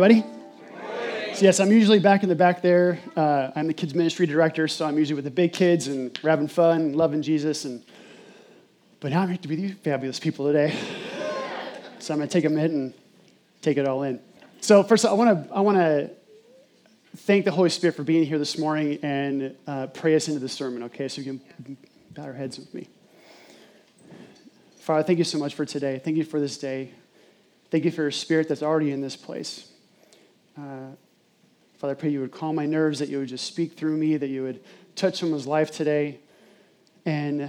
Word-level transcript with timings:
everybody. 0.00 0.24
So 1.34 1.44
yes, 1.44 1.58
I'm 1.58 1.72
usually 1.72 1.98
back 1.98 2.22
in 2.22 2.28
the 2.28 2.36
back 2.36 2.62
there. 2.62 3.00
Uh, 3.16 3.50
I'm 3.56 3.66
the 3.66 3.74
kids 3.74 3.96
ministry 3.96 4.26
director, 4.26 4.68
so 4.68 4.86
I'm 4.86 4.96
usually 4.96 5.16
with 5.16 5.24
the 5.24 5.30
big 5.32 5.52
kids 5.52 5.88
and 5.88 6.16
we're 6.22 6.30
having 6.30 6.46
fun 6.46 6.82
and 6.82 6.94
loving 6.94 7.20
Jesus. 7.20 7.64
And 7.64 7.82
but 9.00 9.10
now 9.10 9.22
I'm 9.22 9.28
here 9.28 9.38
to 9.38 9.48
be 9.48 9.56
you 9.56 9.74
fabulous 9.74 10.20
people 10.20 10.46
today. 10.46 10.78
So 11.98 12.14
I'm 12.14 12.20
going 12.20 12.28
to 12.28 12.32
take 12.32 12.44
a 12.44 12.48
minute 12.48 12.70
and 12.70 12.94
take 13.60 13.76
it 13.76 13.88
all 13.88 14.04
in. 14.04 14.20
So 14.60 14.84
first, 14.84 15.04
I 15.04 15.12
want 15.14 15.48
to 15.48 15.52
I 15.52 15.62
want 15.62 15.78
to 15.78 16.12
thank 17.16 17.44
the 17.44 17.50
Holy 17.50 17.70
Spirit 17.70 17.96
for 17.96 18.04
being 18.04 18.24
here 18.24 18.38
this 18.38 18.56
morning 18.56 19.00
and 19.02 19.56
uh, 19.66 19.88
pray 19.88 20.14
us 20.14 20.28
into 20.28 20.38
the 20.38 20.48
sermon. 20.48 20.84
Okay, 20.84 21.08
so 21.08 21.20
you 21.20 21.40
can 21.40 21.76
bow 22.14 22.22
our 22.22 22.32
heads 22.32 22.56
with 22.56 22.72
me. 22.72 22.86
Father, 24.78 25.02
thank 25.02 25.18
you 25.18 25.24
so 25.24 25.38
much 25.38 25.56
for 25.56 25.64
today. 25.64 26.00
Thank 26.04 26.18
you 26.18 26.24
for 26.24 26.38
this 26.38 26.56
day. 26.56 26.92
Thank 27.72 27.84
you 27.84 27.90
for 27.90 28.02
your 28.02 28.12
spirit 28.12 28.48
that's 28.48 28.62
already 28.62 28.92
in 28.92 29.00
this 29.00 29.16
place. 29.16 29.72
Uh, 30.58 30.90
Father, 31.74 31.92
I 31.92 31.94
pray 31.94 32.08
you 32.08 32.20
would 32.20 32.32
calm 32.32 32.56
my 32.56 32.66
nerves, 32.66 32.98
that 32.98 33.08
you 33.08 33.18
would 33.18 33.28
just 33.28 33.46
speak 33.46 33.74
through 33.74 33.96
me, 33.96 34.16
that 34.16 34.26
you 34.26 34.42
would 34.42 34.60
touch 34.96 35.20
someone's 35.20 35.46
life 35.46 35.70
today, 35.70 36.18
and 37.06 37.48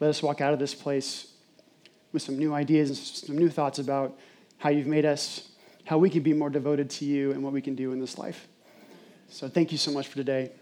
let 0.00 0.08
us 0.08 0.22
walk 0.22 0.40
out 0.40 0.54
of 0.54 0.58
this 0.58 0.74
place 0.74 1.32
with 2.12 2.22
some 2.22 2.38
new 2.38 2.54
ideas 2.54 2.88
and 2.88 2.96
some 2.96 3.36
new 3.36 3.50
thoughts 3.50 3.78
about 3.78 4.18
how 4.56 4.70
you've 4.70 4.86
made 4.86 5.04
us, 5.04 5.50
how 5.84 5.98
we 5.98 6.08
can 6.08 6.22
be 6.22 6.32
more 6.32 6.48
devoted 6.48 6.88
to 6.88 7.04
you, 7.04 7.32
and 7.32 7.42
what 7.42 7.52
we 7.52 7.60
can 7.60 7.74
do 7.74 7.92
in 7.92 8.00
this 8.00 8.16
life. 8.16 8.48
So 9.28 9.46
thank 9.46 9.72
you 9.72 9.78
so 9.78 9.90
much 9.90 10.08
for 10.08 10.16
today. 10.16 10.52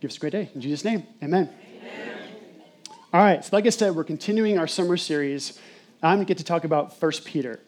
Give 0.00 0.10
us 0.10 0.16
a 0.16 0.20
great 0.20 0.32
day. 0.32 0.50
In 0.52 0.60
Jesus' 0.60 0.84
name, 0.84 1.06
amen. 1.22 1.48
amen. 1.78 2.18
All 3.12 3.22
right, 3.22 3.44
so 3.44 3.50
like 3.52 3.66
I 3.66 3.70
said, 3.70 3.94
we're 3.94 4.02
continuing 4.02 4.58
our 4.58 4.66
summer 4.66 4.96
series. 4.96 5.60
I'm 6.02 6.16
going 6.16 6.26
to 6.26 6.28
get 6.28 6.38
to 6.38 6.44
talk 6.44 6.64
about 6.64 7.00
1 7.00 7.12
Peter. 7.24 7.60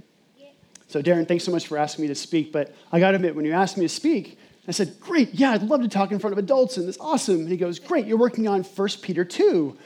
So, 0.89 1.03
Darren, 1.03 1.27
thanks 1.27 1.45
so 1.45 1.53
much 1.53 1.67
for 1.67 1.79
asking 1.79 2.03
me 2.03 2.09
to 2.09 2.15
speak. 2.15 2.53
But 2.53 2.75
I 2.93 3.01
got 3.01 3.11
to 3.11 3.17
admit, 3.17 3.35
when 3.35 3.45
you 3.45 3.53
asked 3.53 3.77
me 3.77 3.85
to 3.85 3.89
speak, 3.89 4.39
I 4.67 4.71
said, 4.71 4.99
Great, 5.01 5.35
yeah, 5.35 5.53
I'd 5.53 5.63
love 5.63 5.83
to 5.83 5.89
talk 5.89 6.13
in 6.13 6.19
front 6.19 6.33
of 6.33 6.39
adults, 6.39 6.77
and 6.77 6.89
it's 6.89 6.99
awesome. 6.99 7.41
And 7.41 7.49
he 7.49 7.57
goes, 7.57 7.79
Great, 7.79 8.07
you're 8.07 8.19
working 8.19 8.49
on 8.49 8.63
1 8.63 8.89
Peter 9.03 9.25
2. 9.25 9.77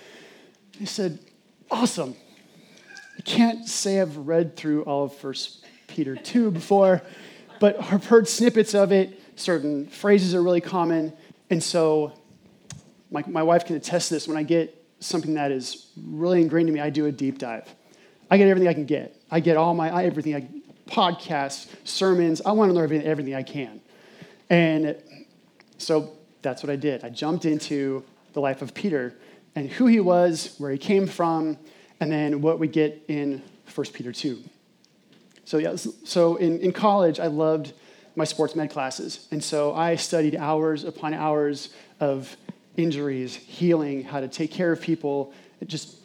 He 0.78 0.86
said, 0.86 1.19
Awesome. 1.70 2.14
I 3.19 3.22
can't 3.22 3.66
say 3.66 4.00
I've 4.00 4.16
read 4.16 4.56
through 4.56 4.82
all 4.84 5.04
of 5.04 5.24
1 5.24 5.34
Peter 5.88 6.14
2 6.14 6.50
before, 6.50 7.02
but 7.58 7.82
I've 7.82 8.06
heard 8.06 8.28
snippets 8.28 8.74
of 8.74 8.92
it. 8.92 9.20
Certain 9.36 9.86
phrases 9.86 10.34
are 10.34 10.42
really 10.42 10.60
common. 10.60 11.12
And 11.50 11.62
so, 11.62 12.12
my, 13.10 13.24
my 13.26 13.42
wife 13.42 13.64
can 13.64 13.76
attest 13.76 14.08
to 14.08 14.14
this. 14.14 14.28
When 14.28 14.36
I 14.36 14.42
get 14.42 14.74
something 15.00 15.34
that 15.34 15.50
is 15.50 15.88
really 15.96 16.41
ingrained 16.42 16.69
in 16.69 16.74
me, 16.74 16.80
I 16.80 16.91
do 16.91 17.06
a 17.06 17.12
deep 17.12 17.38
dive. 17.38 17.74
I 18.30 18.36
get 18.36 18.48
everything 18.48 18.69
I 18.69 18.74
can 18.74 18.84
get. 18.84 19.16
I 19.30 19.41
get 19.41 19.56
all 19.56 19.74
my 19.74 20.04
everything 20.04 20.34
I 20.34 20.46
podcasts, 20.89 21.69
sermons. 21.84 22.42
I 22.44 22.53
want 22.53 22.70
to 22.70 22.75
learn 22.75 22.92
everything, 23.03 23.34
I 23.34 23.42
can. 23.42 23.81
And 24.50 24.97
so 25.77 26.17
that's 26.42 26.62
what 26.62 26.70
I 26.70 26.77
did. 26.77 27.05
I 27.05 27.11
jumped 27.11 27.44
into 27.44 28.05
the 28.33 28.41
life 28.41 28.62
of 28.62 28.75
Peter 28.75 29.14
and 29.55 29.69
who 29.69 29.86
he 29.86 30.00
was, 30.00 30.55
where 30.59 30.70
he 30.70 30.78
came 30.78 31.06
from, 31.06 31.59
and 32.00 32.11
then 32.11 32.41
what 32.41 32.59
we 32.59 32.69
get 32.69 33.05
in 33.09 33.42
1 33.75 33.86
Peter 33.92 34.12
2. 34.12 34.42
So, 35.44 35.59
yeah, 35.59 35.77
so 35.77 36.36
in, 36.36 36.59
in 36.61 36.72
college, 36.72 37.19
I 37.20 37.27
loved 37.27 37.72
my 38.14 38.25
sports 38.25 38.55
med 38.55 38.70
classes. 38.70 39.27
And 39.31 39.42
so 39.42 39.75
I 39.75 39.97
studied 39.97 40.36
hours 40.36 40.84
upon 40.84 41.14
hours 41.14 41.70
of 42.00 42.36
injuries, 42.77 43.34
healing, 43.34 44.05
how 44.05 44.20
to 44.20 44.28
take 44.28 44.53
care 44.53 44.72
of 44.72 44.81
people, 44.81 45.33
just 45.66 45.97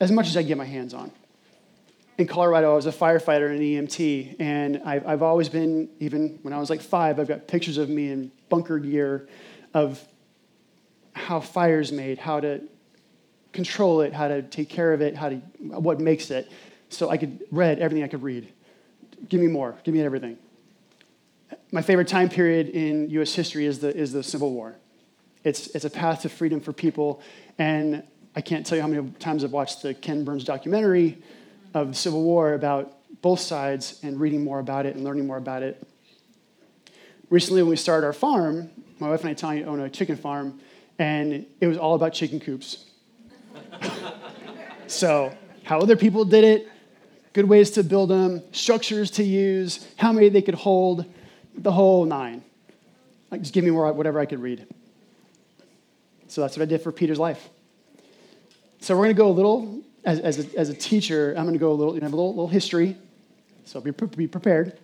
as 0.00 0.12
much 0.12 0.28
as 0.28 0.36
I 0.36 0.42
get 0.42 0.56
my 0.56 0.64
hands 0.64 0.94
on 0.94 1.10
in 2.20 2.26
Colorado, 2.26 2.72
I 2.72 2.76
was 2.76 2.84
a 2.84 2.92
firefighter 2.92 3.50
and 3.50 3.60
an 3.60 3.86
EMT, 3.86 4.36
and 4.38 4.82
I've, 4.84 5.06
I've 5.06 5.22
always 5.22 5.48
been, 5.48 5.88
even 6.00 6.38
when 6.42 6.52
I 6.52 6.58
was 6.58 6.68
like 6.68 6.82
five, 6.82 7.18
I've 7.18 7.26
got 7.26 7.48
pictures 7.48 7.78
of 7.78 7.88
me 7.88 8.12
in 8.12 8.30
bunker 8.50 8.78
gear 8.78 9.26
of 9.72 10.06
how 11.14 11.40
fire's 11.40 11.90
made, 11.90 12.18
how 12.18 12.38
to 12.40 12.60
control 13.54 14.02
it, 14.02 14.12
how 14.12 14.28
to 14.28 14.42
take 14.42 14.68
care 14.68 14.92
of 14.92 15.00
it, 15.00 15.16
how 15.16 15.30
to, 15.30 15.36
what 15.60 15.98
makes 15.98 16.30
it. 16.30 16.52
So 16.90 17.08
I 17.08 17.16
could 17.16 17.42
read 17.50 17.78
everything 17.78 18.04
I 18.04 18.08
could 18.08 18.22
read. 18.22 18.52
Give 19.30 19.40
me 19.40 19.46
more, 19.46 19.76
give 19.82 19.94
me 19.94 20.02
everything. 20.02 20.36
My 21.72 21.80
favorite 21.80 22.08
time 22.08 22.28
period 22.28 22.68
in 22.68 23.08
US 23.10 23.34
history 23.34 23.64
is 23.64 23.78
the, 23.78 23.96
is 23.96 24.12
the 24.12 24.22
Civil 24.22 24.52
War. 24.52 24.76
It's, 25.42 25.68
it's 25.68 25.86
a 25.86 25.90
path 25.90 26.20
to 26.22 26.28
freedom 26.28 26.60
for 26.60 26.74
people, 26.74 27.22
and 27.56 28.02
I 28.36 28.42
can't 28.42 28.66
tell 28.66 28.76
you 28.76 28.82
how 28.82 28.88
many 28.88 29.10
times 29.12 29.42
I've 29.42 29.52
watched 29.52 29.80
the 29.80 29.94
Ken 29.94 30.22
Burns 30.22 30.44
documentary 30.44 31.22
of 31.74 31.88
the 31.88 31.94
Civil 31.94 32.22
War 32.22 32.54
about 32.54 32.96
both 33.22 33.40
sides 33.40 34.00
and 34.02 34.18
reading 34.18 34.44
more 34.44 34.58
about 34.58 34.86
it 34.86 34.94
and 34.94 35.04
learning 35.04 35.26
more 35.26 35.36
about 35.36 35.62
it. 35.62 35.86
Recently, 37.28 37.62
when 37.62 37.70
we 37.70 37.76
started 37.76 38.06
our 38.06 38.12
farm, 38.12 38.70
my 38.98 39.08
wife 39.08 39.20
and 39.20 39.30
I 39.30 39.34
Tanya 39.34 39.66
own 39.66 39.80
a 39.80 39.88
chicken 39.88 40.16
farm, 40.16 40.60
and 40.98 41.46
it 41.60 41.66
was 41.66 41.78
all 41.78 41.94
about 41.94 42.12
chicken 42.12 42.40
coops. 42.40 42.86
so, 44.86 45.32
how 45.62 45.78
other 45.78 45.96
people 45.96 46.24
did 46.24 46.44
it, 46.44 46.68
good 47.32 47.44
ways 47.44 47.70
to 47.72 47.84
build 47.84 48.10
them, 48.10 48.42
structures 48.52 49.10
to 49.12 49.22
use, 49.22 49.86
how 49.96 50.12
many 50.12 50.28
they 50.28 50.42
could 50.42 50.54
hold, 50.54 51.04
the 51.54 51.72
whole 51.72 52.04
nine. 52.04 52.42
Like, 53.30 53.42
just 53.42 53.54
give 53.54 53.64
me 53.64 53.70
more, 53.70 53.92
whatever 53.92 54.18
I 54.18 54.26
could 54.26 54.40
read. 54.40 54.66
So 56.26 56.40
that's 56.40 56.56
what 56.56 56.62
I 56.62 56.66
did 56.66 56.82
for 56.82 56.90
Peter's 56.90 57.18
life. 57.18 57.48
So 58.80 58.94
we're 58.94 59.04
going 59.04 59.16
to 59.16 59.18
go 59.18 59.28
a 59.28 59.32
little 59.32 59.82
as, 60.04 60.20
as, 60.20 60.38
a, 60.38 60.58
as 60.58 60.68
a 60.68 60.74
teacher, 60.74 61.34
I'm 61.36 61.44
going 61.44 61.52
to 61.52 61.58
go 61.58 61.72
a 61.72 61.74
little, 61.74 61.94
you 61.94 62.00
know, 62.00 62.06
a 62.06 62.08
little, 62.08 62.30
little 62.30 62.48
history, 62.48 62.96
so 63.64 63.80
be, 63.80 63.90
be 63.90 64.26
prepared. 64.26 64.78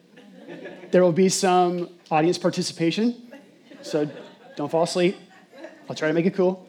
There 0.90 1.02
will 1.02 1.12
be 1.12 1.28
some 1.28 1.90
audience 2.10 2.38
participation, 2.38 3.30
so 3.82 4.08
don't 4.56 4.70
fall 4.70 4.84
asleep. 4.84 5.16
I'll 5.88 5.96
try 5.96 6.08
to 6.08 6.14
make 6.14 6.26
it 6.26 6.34
cool. 6.34 6.68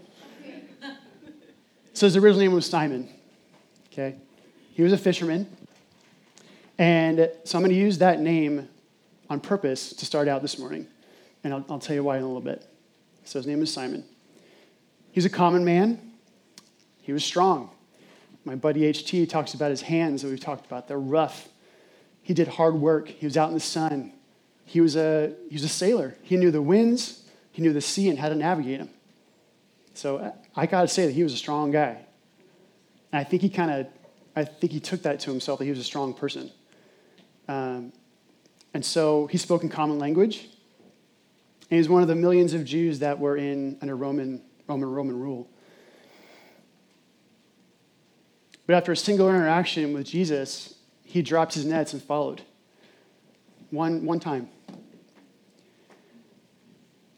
So 1.94 2.06
his 2.06 2.16
original 2.16 2.42
name 2.42 2.54
was 2.54 2.66
Simon. 2.66 3.10
Okay, 3.92 4.16
he 4.74 4.84
was 4.84 4.94
a 4.94 4.98
fisherman, 4.98 5.48
and 6.78 7.30
so 7.44 7.58
I'm 7.58 7.64
going 7.64 7.74
to 7.74 7.80
use 7.80 7.98
that 8.00 8.20
name 8.20 8.68
on 9.30 9.40
purpose 9.40 9.94
to 9.94 10.06
start 10.06 10.28
out 10.28 10.42
this 10.42 10.60
morning, 10.60 10.88
and 11.44 11.54
I'll, 11.54 11.66
I'll 11.70 11.80
tell 11.80 11.96
you 11.96 12.04
why 12.04 12.18
in 12.18 12.24
a 12.24 12.28
little 12.28 12.42
bit. 12.42 12.66
So 13.26 13.40
his 13.40 13.48
name 13.48 13.62
is 13.62 13.74
Simon. 13.74 14.06
He's 15.12 15.26
a 15.26 15.30
common 15.30 15.66
man. 15.66 16.14
He 17.02 17.12
was 17.12 17.26
strong. 17.26 17.72
My 18.48 18.56
buddy 18.56 18.90
HT 18.94 19.28
talks 19.28 19.54
about 19.54 19.72
his 19.72 19.82
hands 19.82 20.22
that 20.22 20.30
we've 20.30 20.40
talked 20.40 20.66
about. 20.66 20.88
They're 20.88 20.98
rough. 20.98 21.50
He 22.22 22.34
did 22.34 22.48
hard 22.48 22.76
work. 22.76 23.10
He 23.10 23.26
was 23.26 23.36
out 23.36 23.50
in 23.50 23.54
the 23.54 23.60
sun. 23.60 24.14
He 24.64 24.80
was 24.80 24.96
a, 24.96 25.34
he 25.50 25.56
was 25.56 25.66
a 25.66 25.70
sailor. 25.70 26.16
He 26.24 26.38
knew 26.38 26.50
the 26.50 26.62
winds, 26.62 27.26
he 27.52 27.62
knew 27.62 27.74
the 27.74 27.82
sea, 27.82 28.10
and 28.10 28.18
how 28.18 28.30
to 28.30 28.36
navigate 28.36 28.80
them. 28.80 28.90
So 29.96 30.34
I 30.56 30.66
got 30.66 30.84
to 30.84 30.88
say 30.88 31.08
that 31.08 31.12
he 31.12 31.24
was 31.24 31.34
a 31.34 31.38
strong 31.38 31.72
guy. 31.72 31.98
And 33.12 33.20
I 33.20 33.26
think 33.26 33.42
he 33.42 33.50
kind 33.50 33.70
of, 33.70 33.88
I 34.34 34.46
think 34.46 34.72
he 34.72 34.80
took 34.80 35.02
that 35.02 35.20
to 35.22 35.32
himself 35.32 35.60
that 35.60 35.66
he 35.66 35.72
was 35.72 35.80
a 35.80 35.84
strong 35.84 36.14
person. 36.14 36.50
Um, 37.50 37.92
and 38.74 38.86
so 38.86 39.28
he 39.28 39.38
spoke 39.38 39.64
in 39.64 39.70
common 39.70 40.00
language. 40.00 40.44
And 41.70 41.72
he 41.72 41.78
was 41.80 41.90
one 41.90 42.02
of 42.02 42.08
the 42.08 42.16
millions 42.16 42.54
of 42.54 42.64
Jews 42.64 43.00
that 43.00 43.20
were 43.20 43.36
in 43.36 43.78
under 43.82 43.98
Roman, 43.98 44.42
Roman, 44.68 44.90
Roman 44.90 45.20
rule. 45.20 45.50
But 48.68 48.76
after 48.76 48.92
a 48.92 48.98
single 48.98 49.30
interaction 49.30 49.94
with 49.94 50.06
Jesus, 50.06 50.76
he 51.04 51.22
dropped 51.22 51.54
his 51.54 51.66
nets 51.66 51.94
and 51.94 52.04
followed. 52.04 52.42
One, 53.72 54.06
one 54.06 54.20
time. 54.20 54.50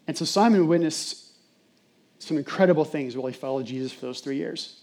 And 0.06 0.16
so 0.16 0.24
Simon 0.24 0.66
witnessed 0.68 1.26
some 2.20 2.36
incredible 2.36 2.84
things 2.84 3.16
while 3.16 3.26
he 3.26 3.32
followed 3.32 3.66
Jesus 3.66 3.92
for 3.92 4.06
those 4.06 4.20
three 4.20 4.36
years 4.36 4.76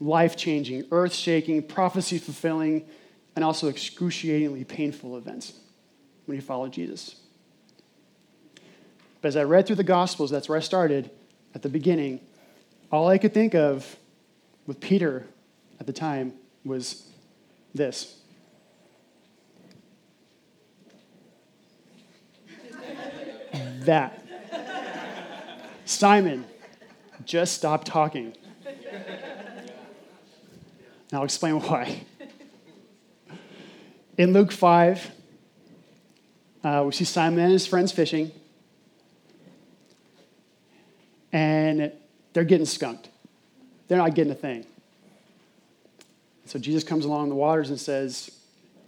life 0.00 0.34
changing, 0.34 0.86
earth 0.92 1.12
shaking, 1.12 1.62
prophecy 1.62 2.16
fulfilling, 2.16 2.86
and 3.36 3.44
also 3.44 3.68
excruciatingly 3.68 4.64
painful 4.64 5.18
events 5.18 5.52
when 6.24 6.38
he 6.38 6.40
followed 6.40 6.72
Jesus. 6.72 7.16
But 9.20 9.28
as 9.28 9.36
I 9.36 9.44
read 9.44 9.66
through 9.66 9.76
the 9.76 9.84
Gospels, 9.84 10.30
that's 10.30 10.48
where 10.48 10.56
I 10.56 10.62
started 10.62 11.10
at 11.54 11.60
the 11.60 11.68
beginning, 11.68 12.20
all 12.90 13.08
I 13.08 13.18
could 13.18 13.34
think 13.34 13.54
of 13.54 13.96
with 14.66 14.80
Peter 14.80 15.26
at 15.80 15.86
the 15.86 15.92
time 15.92 16.34
was 16.64 17.06
this. 17.74 18.16
that. 23.84 24.24
Simon, 25.84 26.44
just 27.24 27.54
stop 27.54 27.84
talking. 27.84 28.34
And 28.64 29.72
I'll 31.12 31.24
explain 31.24 31.60
why. 31.60 32.02
In 34.16 34.32
Luke 34.32 34.52
5, 34.52 35.10
uh, 36.62 36.82
we 36.86 36.92
see 36.92 37.04
Simon 37.04 37.40
and 37.40 37.52
his 37.52 37.66
friends 37.66 37.90
fishing, 37.90 38.30
and 41.32 41.90
they're 42.32 42.44
getting 42.44 42.66
skunked. 42.66 43.08
They're 43.88 43.98
not 43.98 44.14
getting 44.14 44.30
a 44.30 44.36
thing. 44.36 44.66
So 46.50 46.58
Jesus 46.58 46.82
comes 46.82 47.04
along 47.04 47.28
the 47.28 47.36
waters 47.36 47.70
and 47.70 47.78
says, 47.78 48.28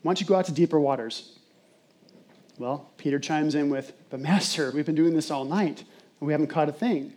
Why 0.02 0.08
don't 0.08 0.20
you 0.20 0.26
go 0.26 0.34
out 0.34 0.46
to 0.46 0.52
deeper 0.52 0.80
waters? 0.80 1.38
Well, 2.58 2.90
Peter 2.96 3.20
chimes 3.20 3.54
in 3.54 3.70
with, 3.70 3.92
But 4.10 4.18
Master, 4.18 4.72
we've 4.72 4.84
been 4.84 4.96
doing 4.96 5.14
this 5.14 5.30
all 5.30 5.44
night 5.44 5.84
and 6.18 6.26
we 6.26 6.32
haven't 6.32 6.48
caught 6.48 6.68
a 6.68 6.72
thing. 6.72 7.12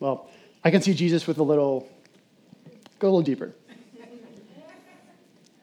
Well, 0.00 0.28
I 0.64 0.72
can 0.72 0.82
see 0.82 0.92
Jesus 0.92 1.28
with 1.28 1.38
a 1.38 1.42
little, 1.44 1.88
go 2.98 3.06
a 3.06 3.10
little 3.10 3.22
deeper. 3.22 3.52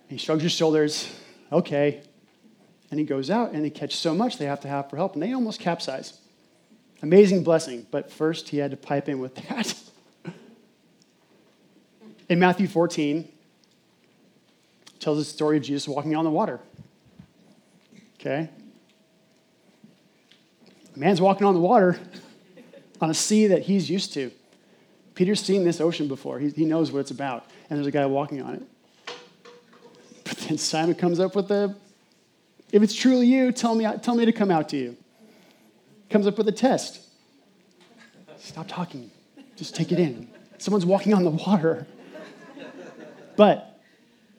He 0.07 0.15
shrugs 0.15 0.44
his 0.44 0.53
shoulders, 0.53 1.13
okay. 1.51 2.01
And 2.91 2.97
he 2.97 3.06
goes 3.06 3.29
out 3.29 3.51
and 3.51 3.65
he 3.65 3.71
catches 3.71 4.00
so 4.00 4.15
much 4.15 4.38
they 4.38 4.45
have 4.45 4.61
to 4.61 4.69
have 4.69 4.89
for 4.89 4.95
help, 4.95 5.15
and 5.15 5.21
they 5.21 5.33
almost 5.33 5.59
capsize. 5.59 6.17
Amazing 7.01 7.44
blessing, 7.44 7.85
but 7.91 8.09
first 8.09 8.47
he 8.47 8.57
had 8.59 8.71
to 8.71 8.77
pipe 8.77 9.09
in 9.09 9.19
with 9.19 9.35
that. 9.35 9.75
in 12.29 12.39
Matthew 12.39 12.69
14, 12.69 13.33
tells 14.99 15.17
the 15.17 15.23
story 15.25 15.57
of 15.57 15.63
Jesus 15.63 15.87
walking 15.87 16.15
on 16.15 16.25
the 16.25 16.31
water. 16.31 16.59
Okay? 18.19 18.49
A 20.95 20.99
man's 20.99 21.21
walking 21.21 21.47
on 21.47 21.53
the 21.53 21.59
water 21.59 21.99
on 23.01 23.09
a 23.09 23.13
sea 23.13 23.47
that 23.47 23.63
he's 23.63 23.89
used 23.89 24.13
to. 24.13 24.31
Peter's 25.15 25.41
seen 25.41 25.63
this 25.63 25.81
ocean 25.81 26.07
before. 26.07 26.39
He, 26.39 26.49
he 26.49 26.65
knows 26.65 26.91
what 26.91 26.99
it's 26.99 27.11
about. 27.11 27.45
And 27.69 27.77
there's 27.77 27.87
a 27.87 27.91
guy 27.91 28.05
walking 28.05 28.41
on 28.41 28.55
it. 28.55 28.63
But 30.23 30.37
then 30.37 30.57
Simon 30.57 30.95
comes 30.95 31.19
up 31.19 31.35
with 31.35 31.47
the, 31.47 31.75
if 32.71 32.81
it's 32.83 32.93
truly 32.93 33.27
you, 33.27 33.51
tell 33.51 33.75
me, 33.75 33.87
tell 34.01 34.15
me 34.15 34.25
to 34.25 34.31
come 34.31 34.51
out 34.51 34.69
to 34.69 34.77
you. 34.77 34.97
Comes 36.09 36.25
up 36.25 36.37
with 36.37 36.47
a 36.47 36.51
test. 36.51 37.01
Stop 38.37 38.67
talking. 38.67 39.11
Just 39.55 39.75
take 39.75 39.91
it 39.91 39.99
in. 39.99 40.29
Someone's 40.57 40.85
walking 40.85 41.13
on 41.13 41.23
the 41.23 41.29
water. 41.29 41.85
But 43.35 43.69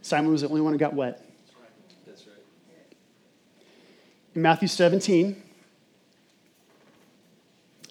Simon 0.02 0.32
was 0.32 0.42
the 0.42 0.48
only 0.48 0.60
one 0.60 0.72
who 0.72 0.78
got 0.78 0.94
wet. 0.94 1.24
That's 2.06 2.26
right. 2.26 2.36
In 4.34 4.42
Matthew 4.42 4.68
17, 4.68 5.42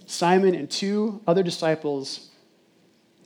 Simon 0.06 0.56
and 0.56 0.70
two 0.70 1.22
other 1.28 1.44
disciples 1.44 2.30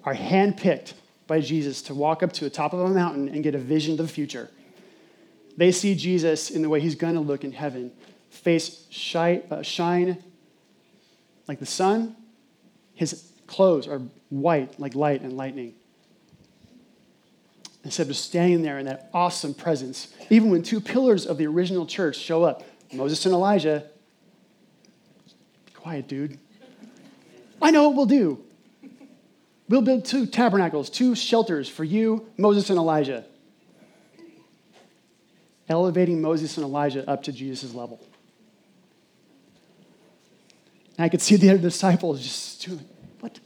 are 0.04 0.14
handpicked 0.14 0.94
by 1.28 1.40
Jesus 1.40 1.82
to 1.84 1.96
walk 1.96 2.22
up 2.22 2.34
to 2.34 2.44
the 2.44 2.50
top 2.50 2.74
of 2.74 2.80
a 2.80 2.90
mountain 2.90 3.30
and 3.30 3.44
get 3.44 3.56
a 3.56 3.60
vision 3.60 3.94
of 3.94 3.98
the 4.00 4.08
future. 4.08 4.50
They 5.56 5.72
see 5.72 5.96
Jesus 5.96 6.50
in 6.50 6.62
the 6.62 6.70
way 6.70 6.82
he's 6.82 6.96
going 6.96 7.14
to 7.14 7.20
look 7.20 7.44
in 7.44 7.52
heaven, 7.52 7.92
face 8.30 8.86
shine, 8.90 9.44
uh, 9.50 9.62
shine 9.62 10.22
like 11.48 11.60
the 11.60 11.66
sun. 11.66 12.16
His 12.96 13.32
clothes 13.48 13.88
are 13.88 14.02
white 14.30 14.80
like 14.80 14.96
light 14.96 15.22
and 15.22 15.38
lightning. 15.38 15.76
Instead 17.84 18.10
of 18.10 18.16
standing 18.16 18.62
there 18.62 18.80
in 18.80 18.86
that 18.86 19.10
awesome 19.14 19.54
presence, 19.54 20.14
even 20.30 20.50
when 20.50 20.64
two 20.64 20.80
pillars 20.80 21.26
of 21.26 21.38
the 21.38 21.46
original 21.46 21.86
church 21.86 22.16
show 22.16 22.44
up, 22.44 22.64
Moses 22.94 23.26
and 23.26 23.34
Elijah, 23.34 23.84
quiet, 25.74 26.08
dude. 26.08 26.40
I 27.62 27.72
know 27.72 27.90
what 27.90 27.96
we'll 27.96 28.06
do. 28.06 28.42
We'll 29.68 29.82
build 29.82 30.06
two 30.06 30.26
tabernacles, 30.26 30.90
two 30.90 31.14
shelters 31.16 31.68
for 31.68 31.84
you, 31.84 32.28
Moses 32.38 32.70
and 32.70 32.78
Elijah. 32.78 33.26
Elevating 35.68 36.22
Moses 36.22 36.58
and 36.58 36.66
Elijah 36.66 37.10
up 37.10 37.24
to 37.24 37.32
Jesus' 37.32 37.74
level. 37.74 38.00
And 40.98 41.06
I 41.06 41.10
could 41.10 41.22
see 41.22 41.36
the 41.36 41.50
other 41.50 41.60
disciples 41.60 42.22
just 42.22 42.66
doing, 42.66 42.86
what? 43.20 43.40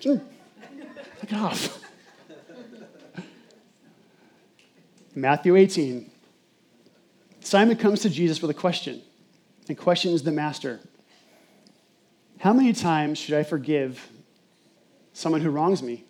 Take 0.00 1.32
it 1.32 1.34
off. 1.34 1.80
Matthew 5.18 5.56
18. 5.56 6.08
Simon 7.40 7.76
comes 7.76 8.02
to 8.02 8.10
Jesus 8.10 8.40
with 8.40 8.52
a 8.52 8.54
question 8.54 9.02
and 9.68 9.76
questions 9.76 10.22
the 10.22 10.30
master 10.30 10.78
How 12.38 12.52
many 12.52 12.72
times 12.72 13.18
should 13.18 13.34
I 13.34 13.42
forgive 13.42 14.08
someone 15.12 15.40
who 15.40 15.50
wrongs 15.50 15.82
me? 15.82 16.04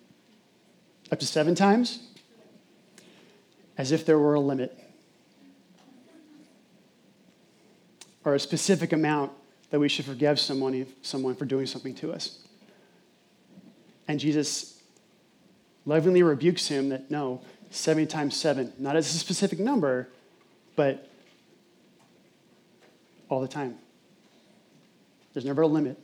Up 1.11 1.19
to 1.19 1.25
seven 1.25 1.55
times? 1.55 2.07
As 3.79 3.91
if 3.91 4.05
there 4.05 4.19
were 4.19 4.35
a 4.35 4.39
limit 4.39 4.77
or 8.23 8.35
a 8.35 8.39
specific 8.39 8.93
amount 8.93 9.31
that 9.71 9.79
we 9.79 9.89
should 9.89 10.05
forgive 10.05 10.39
someone, 10.39 10.85
someone 11.01 11.35
for 11.35 11.45
doing 11.45 11.65
something 11.65 11.95
to 11.95 12.11
us. 12.11 12.45
And 14.07 14.19
Jesus 14.19 14.79
lovingly 15.85 16.21
rebukes 16.21 16.67
him 16.67 16.89
that 16.89 17.09
no, 17.09 17.41
70 17.71 18.07
times 18.07 18.35
7, 18.35 18.73
not 18.79 18.95
as 18.95 19.13
a 19.13 19.17
specific 19.17 19.59
number, 19.59 20.07
but 20.75 21.09
all 23.29 23.41
the 23.41 23.47
time. 23.47 23.77
There's 25.33 25.45
never 25.45 25.61
a 25.61 25.67
limit. 25.67 25.97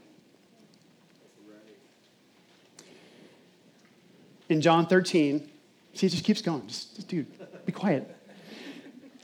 In 4.48 4.62
John 4.62 4.86
13, 4.86 5.50
see, 5.94 6.06
it 6.06 6.10
just 6.10 6.24
keeps 6.24 6.42
going. 6.42 6.68
Just, 6.68 6.96
just 6.96 7.08
dude, 7.08 7.26
be 7.66 7.72
quiet. 7.72 8.16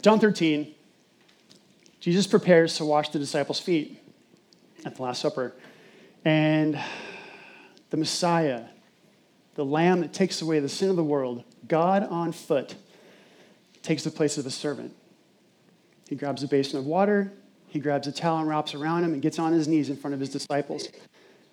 John 0.02 0.20
13, 0.20 0.74
Jesus 2.00 2.26
prepares 2.26 2.76
to 2.78 2.86
wash 2.86 3.10
the 3.10 3.20
disciples' 3.20 3.60
feet 3.60 4.02
at 4.84 4.96
the 4.96 5.04
Last 5.04 5.22
Supper. 5.22 5.54
And 6.26 6.80
the 7.92 7.98
Messiah, 7.98 8.64
the 9.54 9.66
Lamb 9.66 10.02
that 10.02 10.12
takes 10.12 10.42
away 10.42 10.60
the 10.60 10.70
sin 10.70 10.90
of 10.90 10.96
the 10.96 11.04
world, 11.04 11.44
God 11.68 12.04
on 12.04 12.32
foot, 12.32 12.76
takes 13.82 14.04
the 14.04 14.12
place 14.12 14.38
of 14.38 14.46
a 14.46 14.52
servant. 14.52 14.96
He 16.10 16.16
grabs 16.16 16.44
a 16.44 16.48
basin 16.48 16.80
of 16.80 16.86
water, 16.86 17.32
he 17.68 17.80
grabs 17.80 18.06
a 18.06 18.12
towel 18.12 18.40
and 18.40 18.48
wraps 18.50 18.74
around 18.74 19.06
him 19.06 19.14
and 19.14 19.22
gets 19.22 19.40
on 19.40 19.54
his 19.54 19.68
knees 19.68 19.90
in 19.90 19.96
front 19.96 20.14
of 20.14 20.20
his 20.20 20.30
disciples 20.30 20.90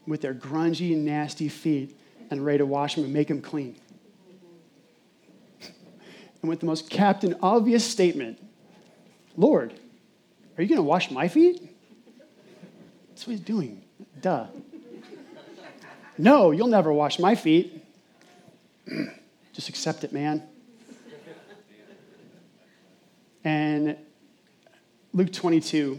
with 0.06 0.20
their 0.20 0.34
grungy, 0.34 0.96
nasty 0.96 1.48
feet 1.48 1.96
and 2.30 2.44
ready 2.44 2.58
to 2.58 2.66
wash 2.66 2.96
him 2.96 3.04
and 3.04 3.12
make 3.12 3.30
him 3.30 3.40
clean. 3.40 3.76
And 6.40 6.48
with 6.48 6.60
the 6.60 6.66
most 6.66 6.90
captain 6.90 7.36
obvious 7.42 7.84
statement 7.84 8.38
Lord, 9.36 9.72
are 10.56 10.62
you 10.62 10.68
going 10.68 10.78
to 10.78 10.82
wash 10.82 11.12
my 11.12 11.28
feet? 11.28 11.62
That's 13.10 13.24
what 13.24 13.36
he's 13.36 13.40
doing. 13.40 13.82
Duh. 14.20 14.46
No, 16.18 16.50
you'll 16.50 16.66
never 16.66 16.92
wash 16.92 17.20
my 17.20 17.36
feet. 17.36 17.84
Just 19.58 19.70
accept 19.70 20.04
it, 20.04 20.12
man. 20.12 20.40
And 23.42 23.96
Luke 25.12 25.32
22, 25.32 25.98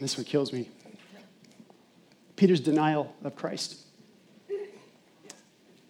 this 0.00 0.16
one 0.16 0.24
kills 0.24 0.52
me. 0.52 0.68
Peter's 2.34 2.58
denial 2.58 3.14
of 3.22 3.36
Christ. 3.36 3.76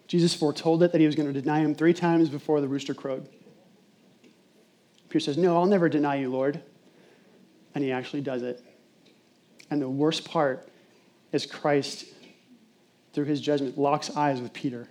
Jesus 0.08 0.34
foretold 0.34 0.82
it 0.82 0.92
that 0.92 1.00
he 1.00 1.06
was 1.06 1.14
going 1.14 1.32
to 1.32 1.40
deny 1.40 1.60
him 1.60 1.74
three 1.74 1.94
times 1.94 2.28
before 2.28 2.60
the 2.60 2.68
rooster 2.68 2.92
crowed. 2.92 3.26
Peter 5.08 5.20
says, 5.20 5.38
No, 5.38 5.56
I'll 5.56 5.64
never 5.64 5.88
deny 5.88 6.16
you, 6.16 6.30
Lord. 6.30 6.60
And 7.74 7.82
he 7.82 7.92
actually 7.92 8.20
does 8.20 8.42
it. 8.42 8.62
And 9.70 9.80
the 9.80 9.88
worst 9.88 10.28
part 10.28 10.68
is 11.32 11.46
Christ, 11.46 12.04
through 13.12 13.24
his 13.24 13.40
judgment, 13.40 13.78
locks 13.78 14.14
eyes 14.16 14.40
with 14.40 14.52
Peter. 14.52 14.88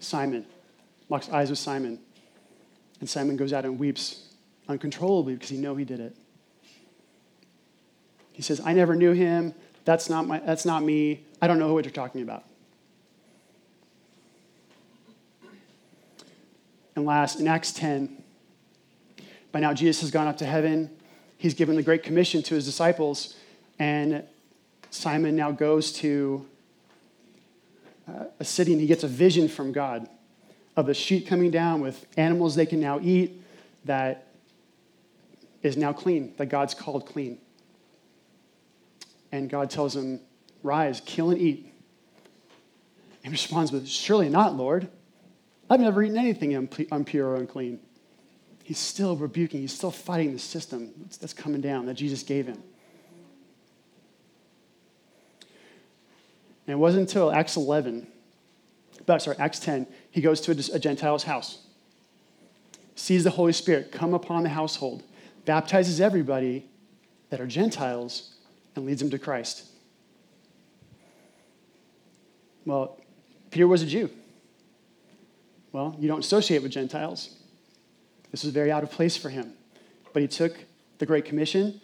Simon 0.00 0.46
locks 1.08 1.28
eyes 1.28 1.50
with 1.50 1.58
Simon. 1.58 1.98
And 3.00 3.08
Simon 3.08 3.36
goes 3.36 3.52
out 3.52 3.64
and 3.64 3.78
weeps 3.78 4.34
uncontrollably 4.68 5.34
because 5.34 5.48
he 5.48 5.56
know 5.56 5.76
he 5.76 5.84
did 5.84 6.00
it. 6.00 6.16
He 8.32 8.42
says, 8.42 8.60
I 8.64 8.72
never 8.72 8.96
knew 8.96 9.12
him. 9.12 9.54
That's 9.84 10.08
not, 10.08 10.26
my, 10.26 10.40
that's 10.40 10.64
not 10.64 10.82
me. 10.82 11.24
I 11.40 11.46
don't 11.46 11.58
know 11.58 11.72
what 11.72 11.84
you're 11.84 11.92
talking 11.92 12.22
about. 12.22 12.44
And 16.96 17.04
last, 17.04 17.40
in 17.40 17.48
Acts 17.48 17.72
10, 17.72 18.22
by 19.52 19.60
now 19.60 19.74
Jesus 19.74 20.00
has 20.00 20.10
gone 20.10 20.26
up 20.26 20.38
to 20.38 20.46
heaven 20.46 20.90
he's 21.44 21.52
given 21.52 21.76
the 21.76 21.82
Great 21.82 22.02
Commission 22.02 22.42
to 22.42 22.54
his 22.54 22.64
disciples, 22.64 23.34
and 23.78 24.24
Simon 24.90 25.36
now 25.36 25.50
goes 25.50 25.92
to 25.92 26.46
a 28.40 28.44
city 28.44 28.72
and 28.72 28.80
he 28.80 28.86
gets 28.86 29.04
a 29.04 29.08
vision 29.08 29.48
from 29.48 29.72
God 29.72 30.08
of 30.76 30.88
a 30.88 30.94
sheet 30.94 31.26
coming 31.26 31.50
down 31.50 31.80
with 31.80 32.06
animals 32.16 32.54
they 32.54 32.66
can 32.66 32.80
now 32.80 32.98
eat 33.00 33.42
that 33.84 34.28
is 35.62 35.76
now 35.76 35.92
clean, 35.92 36.34
that 36.36 36.46
God's 36.46 36.74
called 36.74 37.06
clean. 37.06 37.38
And 39.32 39.48
God 39.48 39.70
tells 39.70 39.94
him, 39.96 40.20
Rise, 40.62 41.02
kill 41.04 41.30
and 41.30 41.40
eat. 41.40 41.72
He 43.22 43.28
responds 43.28 43.72
with, 43.72 43.86
Surely 43.86 44.28
not, 44.28 44.56
Lord. 44.56 44.88
I've 45.68 45.80
never 45.80 46.02
eaten 46.02 46.18
anything 46.18 46.52
impure 46.52 47.28
or 47.28 47.36
unclean 47.36 47.80
he's 48.64 48.78
still 48.78 49.14
rebuking, 49.14 49.60
he's 49.60 49.74
still 49.74 49.90
fighting 49.90 50.32
the 50.32 50.38
system 50.38 50.90
that's 51.20 51.34
coming 51.34 51.60
down 51.60 51.86
that 51.86 51.94
Jesus 51.94 52.22
gave 52.22 52.46
him. 52.46 52.60
And 56.66 56.72
it 56.72 56.76
wasn't 56.76 57.02
until 57.02 57.30
Acts 57.30 57.56
11, 57.56 58.06
but 59.06 59.22
sorry, 59.22 59.36
Acts 59.38 59.58
10, 59.60 59.86
he 60.10 60.20
goes 60.20 60.40
to 60.42 60.52
a, 60.52 60.76
a 60.76 60.78
Gentile's 60.78 61.24
house. 61.24 61.58
sees 62.94 63.24
the 63.24 63.30
Holy 63.30 63.52
Spirit 63.52 63.92
come 63.92 64.14
upon 64.14 64.42
the 64.42 64.48
household, 64.48 65.02
baptizes 65.44 66.00
everybody 66.00 66.66
that 67.30 67.40
are 67.40 67.46
Gentiles, 67.46 68.34
and 68.76 68.86
leads 68.86 69.00
them 69.00 69.10
to 69.10 69.18
Christ. 69.18 69.66
Well, 72.64 72.98
Peter 73.50 73.68
was 73.68 73.82
a 73.82 73.86
Jew. 73.86 74.10
Well, 75.72 75.96
you 75.98 76.08
don't 76.08 76.20
associate 76.20 76.62
with 76.62 76.72
Gentiles. 76.72 77.36
This 78.30 78.44
was 78.44 78.52
very 78.52 78.72
out 78.72 78.82
of 78.82 78.90
place 78.90 79.16
for 79.16 79.28
him. 79.28 79.52
But 80.12 80.22
he 80.22 80.28
took 80.28 80.56
the 80.98 81.06
Great 81.06 81.24
Commission 81.24 81.80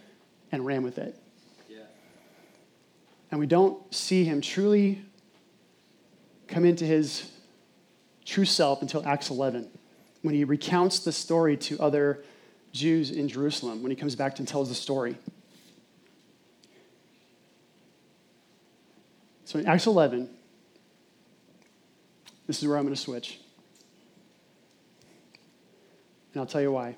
and 0.53 0.65
ran 0.65 0.83
with 0.83 0.99
it. 0.99 1.17
Yeah. 1.69 1.79
And 3.31 3.39
we 3.39 3.47
don't 3.47 3.93
see 3.93 4.25
him 4.25 4.41
truly 4.41 5.03
come 6.51 6.65
into 6.65 6.85
his 6.85 7.31
true 8.25 8.45
self 8.45 8.83
until 8.83 9.07
Acts 9.07 9.31
11, 9.31 9.69
when 10.23 10.35
he 10.35 10.45
recounts 10.45 11.01
the 11.01 11.13
story 11.13 11.57
to 11.57 11.81
other 11.81 12.23
Jews 12.73 13.11
in 13.11 13.29
Jerusalem, 13.29 13.83
when 13.83 13.91
he 13.91 13.97
comes 13.97 14.15
back 14.15 14.39
and 14.39 14.47
tells 14.47 14.69
the 14.69 14.75
story. 14.75 15.17
So 19.45 19.59
in 19.59 19.67
Acts 19.67 19.87
11, 19.87 20.29
this 22.47 22.63
is 22.63 22.69
where 22.69 22.77
I'm 22.77 22.85
going 22.85 22.95
to 22.95 23.01
switch. 23.01 23.41
And 26.33 26.41
I'll 26.41 26.47
tell 26.47 26.61
you 26.61 26.71
why. 26.71 26.97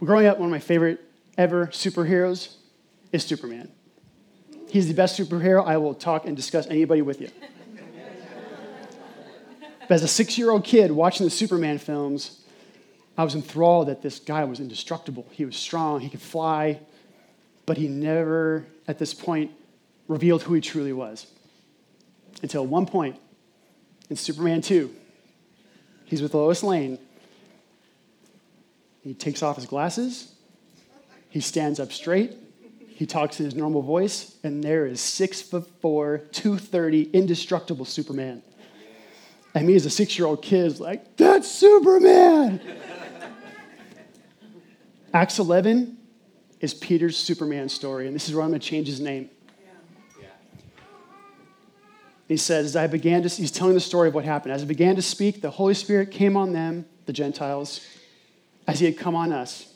Growing 0.00 0.26
up, 0.26 0.38
one 0.38 0.48
of 0.48 0.50
my 0.50 0.58
favorite 0.58 1.02
ever 1.38 1.68
superheroes 1.68 2.54
is 3.12 3.24
Superman. 3.24 3.70
He's 4.68 4.88
the 4.88 4.94
best 4.94 5.18
superhero. 5.18 5.64
I 5.64 5.76
will 5.76 5.94
talk 5.94 6.26
and 6.26 6.36
discuss 6.36 6.66
anybody 6.66 7.02
with 7.02 7.20
you. 7.20 7.30
but 9.80 9.90
as 9.94 10.02
a 10.02 10.08
six 10.08 10.36
year 10.36 10.50
old 10.50 10.64
kid 10.64 10.90
watching 10.90 11.24
the 11.24 11.30
Superman 11.30 11.78
films, 11.78 12.42
I 13.16 13.24
was 13.24 13.34
enthralled 13.34 13.88
that 13.88 14.02
this 14.02 14.18
guy 14.18 14.44
was 14.44 14.60
indestructible. 14.60 15.26
He 15.30 15.44
was 15.44 15.56
strong, 15.56 16.00
he 16.00 16.10
could 16.10 16.20
fly, 16.20 16.80
but 17.64 17.78
he 17.78 17.88
never, 17.88 18.66
at 18.86 18.98
this 18.98 19.14
point, 19.14 19.52
revealed 20.08 20.42
who 20.42 20.54
he 20.54 20.60
truly 20.60 20.92
was. 20.92 21.26
Until 22.42 22.66
one 22.66 22.86
point 22.86 23.16
in 24.10 24.16
Superman 24.16 24.60
2, 24.60 24.94
he's 26.04 26.20
with 26.20 26.34
Lois 26.34 26.62
Lane. 26.62 26.98
He 29.02 29.14
takes 29.14 29.42
off 29.42 29.56
his 29.56 29.66
glasses, 29.66 30.34
he 31.30 31.40
stands 31.40 31.80
up 31.80 31.92
straight, 31.92 32.32
he 32.96 33.04
talks 33.04 33.38
in 33.40 33.44
his 33.44 33.54
normal 33.54 33.82
voice, 33.82 34.36
and 34.42 34.64
there 34.64 34.86
is 34.86 35.02
six 35.02 35.42
foot 35.42 35.68
four, 35.82 36.22
230, 36.32 37.10
indestructible 37.12 37.84
Superman. 37.84 38.42
And 39.54 39.66
me 39.66 39.74
as 39.74 39.84
a 39.84 39.90
six 39.90 40.18
year 40.18 40.26
old 40.26 40.40
kid 40.40 40.64
is 40.64 40.80
like, 40.80 41.14
that's 41.18 41.46
Superman! 41.46 42.58
Acts 45.12 45.38
11 45.38 45.98
is 46.60 46.72
Peter's 46.72 47.18
Superman 47.18 47.68
story, 47.68 48.06
and 48.06 48.16
this 48.16 48.30
is 48.30 48.34
where 48.34 48.42
I'm 48.42 48.48
going 48.48 48.60
to 48.60 48.66
change 48.66 48.86
his 48.86 49.00
name. 49.00 49.28
He 52.28 52.38
says, 52.38 52.64
as 52.64 52.76
I 52.76 52.86
began 52.86 53.22
to, 53.24 53.28
he's 53.28 53.50
telling 53.50 53.74
the 53.74 53.80
story 53.80 54.08
of 54.08 54.14
what 54.14 54.24
happened. 54.24 54.54
As 54.54 54.62
I 54.62 54.64
began 54.64 54.96
to 54.96 55.02
speak, 55.02 55.42
the 55.42 55.50
Holy 55.50 55.74
Spirit 55.74 56.10
came 56.10 56.34
on 56.34 56.54
them, 56.54 56.86
the 57.04 57.12
Gentiles, 57.12 57.86
as 58.66 58.80
he 58.80 58.86
had 58.86 58.96
come 58.96 59.14
on 59.14 59.32
us, 59.32 59.74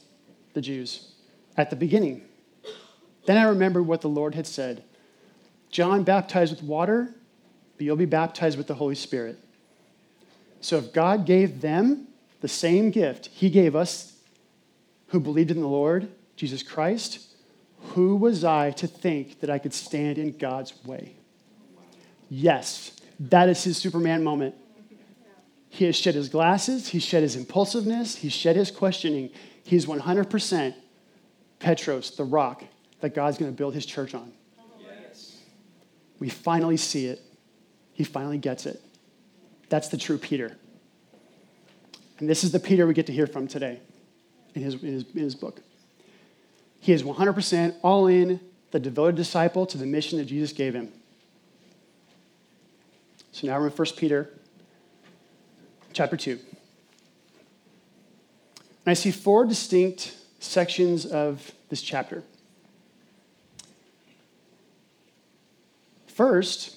the 0.55 0.63
Jews, 0.63 1.13
at 1.59 1.69
the 1.69 1.77
beginning. 1.77 2.23
Then 3.27 3.37
I 3.37 3.45
remembered 3.45 3.87
what 3.87 4.01
the 4.01 4.09
Lord 4.09 4.35
had 4.35 4.47
said 4.47 4.85
John 5.71 6.03
baptized 6.03 6.53
with 6.53 6.63
water, 6.63 7.15
but 7.77 7.85
you'll 7.85 7.97
be 7.97 8.05
baptized 8.05 8.59
with 8.59 8.67
the 8.67 8.75
Holy 8.75 8.95
Spirit. 8.95 9.39
So 10.61 10.77
if 10.79 10.93
God 10.93 11.27
gave 11.27 11.61
them 11.61 12.09
the 12.41 12.49
same 12.49 12.91
gift 12.91 13.27
he 13.29 13.51
gave 13.51 13.77
us 13.77 14.15
who 15.09 15.21
believed 15.21 15.51
in 15.51 15.61
the 15.61 15.69
Lord, 15.69 16.09
Jesus 16.37 16.63
Christ, 16.63 17.27
who 17.95 18.17
was 18.17 18.45
I 18.45 18.71
to 18.73 18.87
think 18.87 19.41
that 19.41 19.51
I 19.51 19.59
could 19.59 19.73
stand 19.73 20.19
in 20.19 20.37
God's 20.37 20.73
way? 20.85 21.15
Yes, 22.29 22.93
that 23.19 23.49
is 23.49 23.65
his 23.65 23.77
Superman 23.77 24.23
moment. 24.23 24.55
He 25.69 25.85
has 25.85 25.97
shed 25.97 26.15
his 26.17 26.29
glasses, 26.29 26.89
he's 26.89 27.05
shed 27.05 27.23
his 27.23 27.37
impulsiveness, 27.37 28.17
he's 28.17 28.33
shed 28.33 28.57
his 28.57 28.71
questioning. 28.71 29.31
He's 29.63 29.87
100% 29.87 30.75
Petros, 31.61 32.17
the 32.17 32.25
rock 32.25 32.65
that 33.01 33.15
God's 33.15 33.39
going 33.39 33.51
to 33.51 33.57
build 33.57 33.75
his 33.75 33.87
church 33.87 34.15
on. 34.15 34.33
Yes. 34.79 35.39
We 36.19 36.29
finally 36.29 36.77
see 36.77 37.07
it. 37.07 37.21
He 37.93 38.05
finally 38.05 38.39
gets 38.39 38.67
it. 38.67 38.81
That's 39.69 39.89
the 39.89 39.97
true 39.97 40.19
Peter. 40.19 40.57
And 42.19 42.29
this 42.29 42.45
is 42.45 42.53
the 42.53 42.61
Peter 42.61 42.87
we 42.87 42.95
get 42.95 43.07
to 43.07 43.13
hear 43.13 43.27
from 43.27 43.49
today 43.49 43.81
in 44.55 44.63
his, 44.63 44.75
in 44.75 44.93
his, 44.93 45.05
in 45.15 45.21
his 45.21 45.35
book. 45.35 45.61
He 46.81 46.93
is 46.93 47.03
100% 47.03 47.77
all 47.83 48.07
in, 48.07 48.41
the 48.71 48.81
devoted 48.81 49.17
disciple 49.17 49.67
to 49.67 49.79
the 49.79 49.87
mission 49.87 50.19
that 50.19 50.27
Jesus 50.27 50.53
gave 50.53 50.75
him. 50.75 50.93
So 53.33 53.47
now 53.47 53.59
we're 53.59 53.67
in 53.67 53.73
1 53.73 53.87
Peter 53.97 54.31
chapter 55.93 56.17
2. 56.17 56.33
And 56.33 56.41
I 58.87 58.95
see 58.95 59.11
four 59.11 59.45
distinct 59.45 60.17
sections 60.41 61.07
of 61.07 61.53
this 61.69 61.83
chapter. 61.83 62.23
First, 66.15 66.77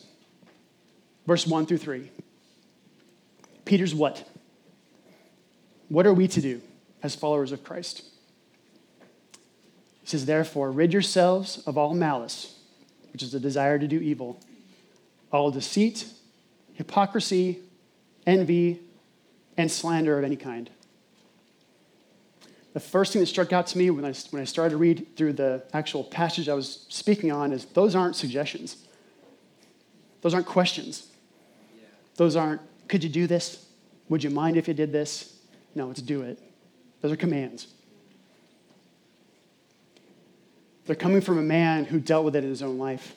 verse 1.26 1.46
1 1.46 1.66
through 1.66 1.78
3. 1.78 2.10
Peter's 3.66 3.96
what? 3.96 4.28
What 5.90 6.06
are 6.06 6.14
we 6.14 6.28
to 6.30 6.42
do 6.42 6.62
as 7.02 7.16
followers 7.16 7.52
of 7.52 7.64
Christ? 7.64 8.04
He 10.02 10.08
says, 10.08 10.26
Therefore, 10.26 10.72
rid 10.72 10.94
yourselves 10.94 11.64
of 11.66 11.78
all 11.78 11.94
malice, 11.94 12.60
which 13.12 13.24
is 13.24 13.32
the 13.32 13.40
desire 13.40 13.80
to 13.80 13.88
do 13.88 14.00
evil, 14.00 14.40
all 15.32 15.52
deceit 15.52 16.06
hypocrisy, 16.74 17.60
envy, 18.26 18.80
and 19.58 19.72
slander 19.72 20.18
of 20.18 20.24
any 20.24 20.36
kind. 20.36 20.70
The 22.74 22.80
first 22.80 23.14
thing 23.14 23.20
that 23.22 23.28
struck 23.28 23.54
out 23.54 23.68
to 23.68 23.78
me 23.78 23.92
when 23.92 24.04
I, 24.04 24.14
when 24.32 24.42
I 24.42 24.46
started 24.46 24.72
to 24.72 24.78
read 24.78 25.16
through 25.16 25.34
the 25.34 25.64
actual 25.74 26.04
passage 26.04 26.50
I 26.50 26.56
was 26.56 26.86
speaking 26.90 27.32
on 27.32 27.52
is 27.52 27.66
those 27.66 27.96
aren't 27.96 28.16
suggestions. 28.16 28.83
Those 30.24 30.34
aren't 30.34 30.48
questions. 30.48 31.06
Those 32.16 32.36
aren't, 32.38 32.62
could 32.88 33.04
you 33.04 33.10
do 33.10 33.28
this? 33.28 33.68
Would 34.08 34.24
you 34.24 34.30
mind 34.30 34.56
if 34.56 34.68
you 34.70 34.74
did 34.74 34.92
this? 34.92 35.38
No, 35.76 35.92
it's 35.92 36.02
do 36.02 36.22
it. 36.22 36.40
Those 37.02 37.12
are 37.12 37.18
commands. 37.18 37.68
They're 40.86 40.96
coming 40.96 41.20
from 41.20 41.38
a 41.38 41.44
man 41.44 41.86
who 41.86 42.00
dealt 42.00 42.24
with 42.24 42.38
it 42.38 42.44
in 42.44 42.50
his 42.50 42.64
own 42.64 42.78
life. 42.78 43.16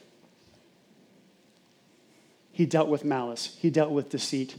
He 2.50 2.66
dealt 2.66 2.88
with 2.88 3.04
malice, 3.04 3.56
he 3.60 3.70
dealt 3.70 3.92
with 3.92 4.10
deceit. 4.10 4.56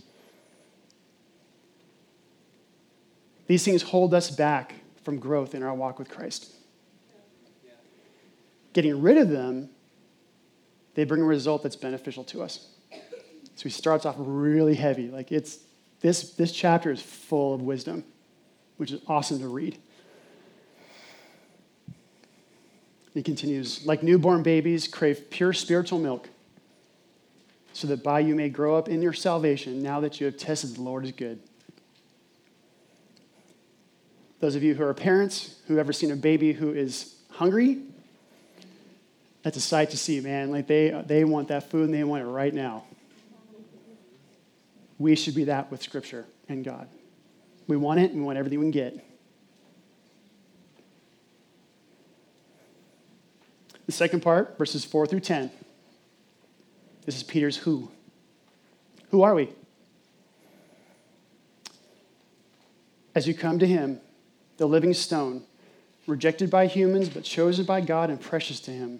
These 3.48 3.66
things 3.66 3.82
hold 3.82 4.14
us 4.14 4.30
back 4.30 4.76
from 5.04 5.20
growth 5.20 5.54
in 5.56 5.64
our 5.64 5.74
walk 5.74 6.00
with 6.00 6.10
Christ. 6.10 6.54
Getting 8.74 9.02
rid 9.02 9.18
of 9.18 9.30
them, 9.30 9.70
they 10.98 11.04
bring 11.04 11.22
a 11.22 11.26
result 11.26 11.62
that's 11.62 11.76
beneficial 11.76 12.24
to 12.24 12.42
us. 12.42 12.70
So 13.56 13.64
he 13.64 13.70
starts 13.70 14.04
off 14.04 14.16
really 14.18 14.74
heavy. 14.74 15.10
Like 15.10 15.32
it's 15.32 15.60
this, 16.02 16.32
this 16.32 16.52
chapter 16.52 16.92
is 16.92 17.00
full 17.00 17.54
of 17.54 17.62
wisdom, 17.62 18.04
which 18.78 18.92
is 18.92 19.00
awesome 19.08 19.38
to 19.40 19.48
read. 19.48 19.78
He 23.14 23.22
continues, 23.22 23.86
like 23.86 24.02
newborn 24.02 24.42
babies, 24.42 24.88
crave 24.88 25.30
pure 25.30 25.54
spiritual 25.54 26.00
milk 26.00 26.30
so 27.74 27.86
that 27.88 28.04
by 28.04 28.20
you 28.20 28.34
may 28.34 28.50
grow 28.50 28.76
up 28.76 28.90
in 28.90 29.00
your 29.04 29.14
salvation 29.14 29.84
now 29.84 30.00
that 30.00 30.20
you 30.20 30.26
have 30.26 30.36
tested 30.36 30.78
the 30.78 30.82
Lord 30.82 31.06
is 31.06 31.12
good. 31.12 31.40
Those 34.40 34.56
of 34.56 34.64
you 34.64 34.74
who 34.74 34.84
are 34.84 34.96
parents 34.96 35.60
who 35.68 35.76
have 35.76 35.82
ever 35.82 35.94
seen 35.94 36.10
a 36.10 36.16
baby 36.16 36.54
who 36.54 36.74
is 36.74 37.18
hungry, 37.30 37.84
that's 39.48 39.56
a 39.56 39.62
sight 39.62 39.92
to 39.92 39.98
see, 39.98 40.20
man. 40.20 40.52
Like 40.52 40.68
they, 40.68 40.90
they 41.06 41.24
want 41.24 41.48
that 41.48 41.72
food 41.72 41.86
and 41.86 41.94
they 41.94 42.04
want 42.04 42.22
it 42.22 42.28
right 42.28 42.54
now. 42.54 42.84
We 44.98 45.16
should 45.16 45.36
be 45.36 45.46
that 45.46 45.72
with 45.72 45.82
Scripture 45.82 46.26
and 46.50 46.66
God. 46.66 46.90
We 47.66 47.78
want 47.78 48.02
it 48.02 48.12
and 48.12 48.20
we 48.20 48.26
want 48.26 48.38
everything 48.38 48.60
we 48.60 48.66
can 48.66 48.72
get. 48.72 49.06
The 53.86 53.94
second 53.94 54.20
part, 54.20 54.58
verses 54.58 54.84
4 54.84 55.08
through 55.08 55.22
10. 55.22 55.50
This 57.06 57.16
is 57.16 57.24
Peter's 57.24 57.56
who. 57.56 57.90
Who 59.12 59.22
are 59.22 59.34
we? 59.34 59.48
As 63.16 63.26
you 63.26 63.34
come 63.34 63.60
to 63.60 63.66
him, 63.66 64.02
the 64.58 64.68
living 64.68 64.94
stone, 64.94 65.44
rejected 66.06 66.50
by 66.50 66.68
humans 66.68 67.08
but 67.08 67.24
chosen 67.24 67.64
by 67.64 67.80
God 67.80 68.10
and 68.10 68.20
precious 68.20 68.60
to 68.60 68.72
him, 68.72 69.00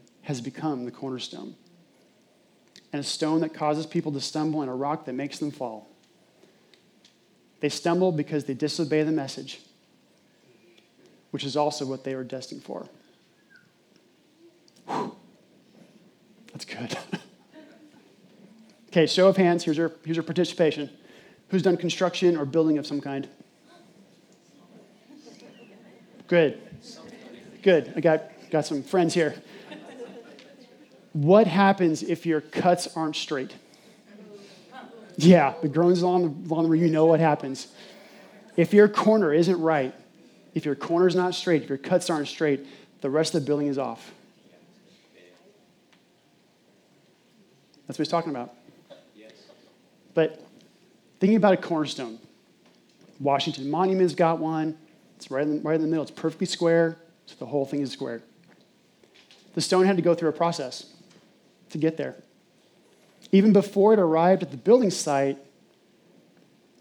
has 0.23 0.41
become 0.41 0.85
the 0.85 0.91
cornerstone, 0.91 1.55
and 2.93 2.99
a 2.99 3.03
stone 3.03 3.41
that 3.41 3.53
causes 3.53 3.85
people 3.85 4.11
to 4.11 4.21
stumble, 4.21 4.61
and 4.61 4.69
a 4.69 4.73
rock 4.73 5.05
that 5.05 5.13
makes 5.13 5.39
them 5.39 5.51
fall. 5.51 5.89
They 7.59 7.69
stumble 7.69 8.11
because 8.11 8.45
they 8.45 8.53
disobey 8.53 9.03
the 9.03 9.11
message, 9.11 9.61
which 11.29 11.43
is 11.43 11.55
also 11.55 11.85
what 11.85 12.03
they 12.03 12.15
were 12.15 12.23
destined 12.23 12.63
for. 12.63 12.87
Whew. 14.87 15.15
That's 16.51 16.65
good. 16.65 16.97
okay, 18.89 19.05
show 19.05 19.27
of 19.27 19.37
hands. 19.37 19.63
Here's 19.63 19.77
your, 19.77 19.91
here's 20.03 20.17
your 20.17 20.23
participation. 20.23 20.89
Who's 21.49 21.61
done 21.61 21.77
construction 21.77 22.35
or 22.35 22.45
building 22.45 22.77
of 22.77 22.87
some 22.87 22.99
kind? 22.99 23.27
Good. 26.27 26.61
Good. 27.61 27.93
I 27.95 27.99
got, 27.99 28.23
got 28.49 28.65
some 28.65 28.83
friends 28.83 29.13
here. 29.13 29.35
What 31.13 31.47
happens 31.47 32.03
if 32.03 32.25
your 32.25 32.41
cuts 32.41 32.95
aren't 32.95 33.15
straight? 33.15 33.53
Yeah, 35.17 35.53
the 35.61 35.67
groans 35.67 36.01
along 36.01 36.43
the, 36.43 36.53
along 36.53 36.69
the 36.69 36.77
you 36.77 36.89
know 36.89 37.05
what 37.05 37.19
happens. 37.19 37.67
If 38.55 38.73
your 38.73 38.87
corner 38.87 39.33
isn't 39.33 39.59
right, 39.59 39.93
if 40.53 40.65
your 40.65 40.75
corner's 40.75 41.15
not 41.15 41.35
straight, 41.35 41.63
if 41.63 41.69
your 41.69 41.77
cuts 41.77 42.09
aren't 42.09 42.27
straight, 42.27 42.65
the 43.01 43.09
rest 43.09 43.35
of 43.35 43.41
the 43.41 43.45
building 43.45 43.67
is 43.67 43.77
off. 43.77 44.11
That's 47.87 47.99
what 47.99 48.05
he's 48.05 48.11
talking 48.11 48.31
about. 48.31 48.53
But 50.13 50.45
thinking 51.19 51.37
about 51.37 51.53
a 51.53 51.57
cornerstone, 51.57 52.19
Washington 53.19 53.69
Monument's 53.69 54.15
got 54.15 54.39
one. 54.39 54.77
It's 55.17 55.29
right 55.29 55.43
in, 55.43 55.57
the, 55.57 55.61
right 55.61 55.75
in 55.75 55.81
the 55.81 55.87
middle. 55.87 56.03
It's 56.03 56.11
perfectly 56.11 56.47
square, 56.47 56.97
so 57.25 57.35
the 57.37 57.45
whole 57.45 57.65
thing 57.65 57.81
is 57.81 57.91
square. 57.91 58.21
The 59.53 59.61
stone 59.61 59.85
had 59.85 59.97
to 59.97 60.01
go 60.01 60.15
through 60.15 60.29
a 60.29 60.33
process 60.33 60.85
to 61.71 61.77
get 61.77 61.97
there. 61.97 62.15
Even 63.31 63.53
before 63.53 63.93
it 63.93 63.99
arrived 63.99 64.43
at 64.43 64.51
the 64.51 64.57
building 64.57 64.89
site, 64.89 65.37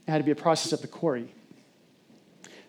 it 0.06 0.10
had 0.10 0.18
to 0.18 0.24
be 0.24 0.30
a 0.30 0.36
process 0.36 0.72
at 0.72 0.80
the 0.80 0.88
quarry. 0.88 1.32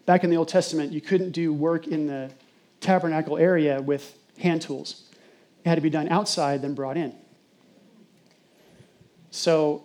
Back 0.05 0.23
in 0.23 0.29
the 0.29 0.37
Old 0.37 0.47
Testament, 0.47 0.91
you 0.91 1.01
couldn't 1.01 1.31
do 1.31 1.53
work 1.53 1.87
in 1.87 2.07
the 2.07 2.31
tabernacle 2.79 3.37
area 3.37 3.81
with 3.81 4.17
hand 4.39 4.61
tools. 4.61 5.03
It 5.63 5.69
had 5.69 5.75
to 5.75 5.81
be 5.81 5.89
done 5.89 6.09
outside, 6.09 6.61
then 6.61 6.73
brought 6.73 6.97
in. 6.97 7.13
So, 9.29 9.83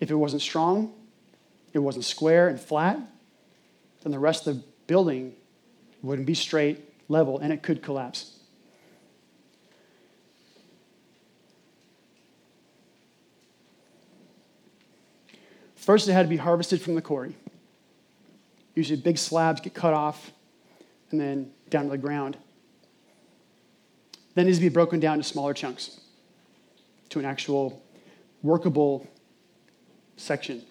if 0.00 0.10
it 0.10 0.14
wasn't 0.14 0.42
strong, 0.42 0.94
it 1.72 1.78
wasn't 1.78 2.04
square 2.04 2.48
and 2.48 2.58
flat, 2.58 2.98
then 4.02 4.12
the 4.12 4.18
rest 4.18 4.46
of 4.46 4.56
the 4.56 4.62
building 4.86 5.34
wouldn't 6.02 6.26
be 6.26 6.34
straight, 6.34 6.91
level, 7.12 7.38
and 7.38 7.52
it 7.52 7.62
could 7.62 7.82
collapse. 7.82 8.38
First, 15.76 16.08
it 16.08 16.12
had 16.12 16.22
to 16.22 16.28
be 16.28 16.36
harvested 16.36 16.80
from 16.80 16.94
the 16.94 17.02
quarry. 17.02 17.36
Usually, 18.74 19.00
big 19.00 19.18
slabs 19.18 19.60
get 19.60 19.74
cut 19.74 19.94
off 19.94 20.32
and 21.10 21.20
then 21.20 21.52
down 21.70 21.84
to 21.84 21.90
the 21.90 21.98
ground 21.98 22.36
then 24.34 24.46
it 24.46 24.46
needs 24.46 24.58
to 24.58 24.62
be 24.62 24.68
broken 24.68 25.00
down 25.00 25.18
to 25.18 25.24
smaller 25.24 25.54
chunks 25.54 26.00
to 27.10 27.18
an 27.18 27.24
actual 27.24 27.82
workable 28.42 29.06
section. 30.16 30.62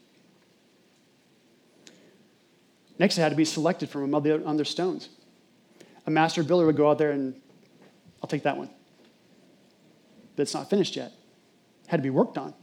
Next, 2.97 3.17
it 3.17 3.21
had 3.21 3.29
to 3.29 3.35
be 3.35 3.45
selected 3.45 3.89
from 3.89 4.03
among 4.03 4.23
the 4.23 4.45
other 4.45 4.65
stones. 4.65 5.09
A 6.05 6.11
master 6.11 6.43
builder 6.43 6.65
would 6.65 6.77
go 6.77 6.89
out 6.89 6.97
there 6.97 7.11
and, 7.11 7.39
I'll 8.21 8.29
take 8.29 8.43
that 8.43 8.57
one. 8.57 8.69
But 10.35 10.43
it's 10.43 10.53
not 10.53 10.69
finished 10.69 10.95
yet. 10.95 11.11
It 11.83 11.89
had 11.89 11.97
to 11.97 12.03
be 12.03 12.09
worked 12.09 12.37
on. 12.37 12.53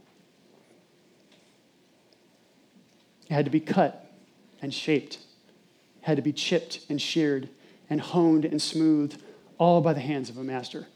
It 3.29 3.33
had 3.33 3.45
to 3.45 3.51
be 3.51 3.59
cut 3.59 4.11
and 4.61 4.73
shaped. 4.73 5.15
It 5.15 6.05
had 6.05 6.17
to 6.17 6.23
be 6.23 6.33
chipped 6.33 6.85
and 6.89 7.01
sheared 7.01 7.49
and 7.89 8.01
honed 8.01 8.45
and 8.45 8.61
smoothed 8.61 9.21
all 9.57 9.81
by 9.81 9.93
the 9.93 9.99
hands 9.99 10.29
of 10.29 10.37
a 10.37 10.43
master. 10.43 10.87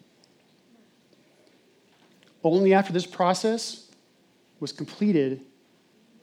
Only 2.44 2.74
after 2.74 2.92
this 2.92 3.06
process 3.06 3.90
was 4.60 4.72
completed 4.72 5.42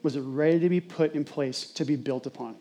was 0.03 0.15
it 0.15 0.21
ready 0.21 0.59
to 0.59 0.69
be 0.69 0.81
put 0.81 1.13
in 1.13 1.23
place 1.23 1.65
to 1.71 1.85
be 1.85 1.95
built 1.95 2.25
upon. 2.25 2.55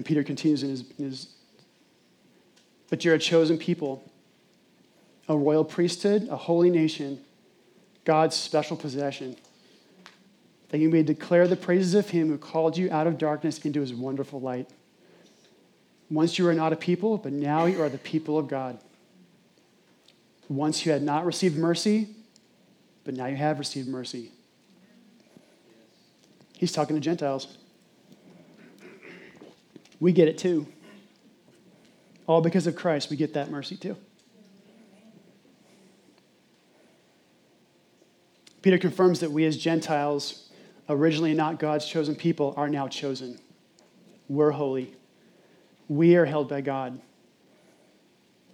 And 0.00 0.06
Peter 0.06 0.24
continues 0.24 0.62
in 0.62 0.70
his, 0.70 0.84
in 0.98 1.04
his, 1.04 1.28
But 2.88 3.04
you're 3.04 3.16
a 3.16 3.18
chosen 3.18 3.58
people, 3.58 4.02
a 5.28 5.36
royal 5.36 5.62
priesthood, 5.62 6.26
a 6.30 6.36
holy 6.36 6.70
nation, 6.70 7.20
God's 8.06 8.34
special 8.34 8.78
possession 8.78 9.36
that 10.70 10.78
you 10.78 10.88
may 10.88 11.02
declare 11.02 11.46
the 11.46 11.54
praises 11.54 11.94
of 11.94 12.08
him 12.08 12.28
who 12.28 12.38
called 12.38 12.78
you 12.78 12.90
out 12.90 13.06
of 13.06 13.18
darkness 13.18 13.58
into 13.58 13.82
his 13.82 13.92
wonderful 13.92 14.40
light. 14.40 14.70
Once 16.08 16.38
you 16.38 16.46
were 16.46 16.54
not 16.54 16.72
a 16.72 16.76
people, 16.76 17.18
but 17.18 17.30
now 17.30 17.66
you 17.66 17.82
are 17.82 17.90
the 17.90 17.98
people 17.98 18.38
of 18.38 18.48
God. 18.48 18.78
Once 20.48 20.86
you 20.86 20.92
had 20.92 21.02
not 21.02 21.26
received 21.26 21.58
mercy, 21.58 22.08
but 23.04 23.12
now 23.12 23.26
you 23.26 23.36
have 23.36 23.58
received 23.58 23.86
mercy. 23.86 24.32
He's 26.56 26.72
talking 26.72 26.96
to 26.96 27.00
Gentiles. 27.00 27.58
We 30.00 30.12
get 30.12 30.26
it 30.26 30.38
too. 30.38 30.66
All 32.26 32.40
because 32.40 32.66
of 32.66 32.74
Christ, 32.74 33.10
we 33.10 33.16
get 33.16 33.34
that 33.34 33.50
mercy 33.50 33.76
too. 33.76 33.96
Peter 38.62 38.78
confirms 38.78 39.20
that 39.20 39.30
we 39.30 39.44
as 39.46 39.56
Gentiles 39.56 40.50
originally 40.90 41.34
not 41.34 41.58
God's 41.58 41.86
chosen 41.86 42.14
people, 42.14 42.52
are 42.56 42.68
now 42.68 42.88
chosen. 42.88 43.38
We're 44.28 44.50
holy. 44.50 44.92
We 45.88 46.16
are 46.16 46.24
held 46.24 46.48
by 46.48 46.60
God. 46.60 47.00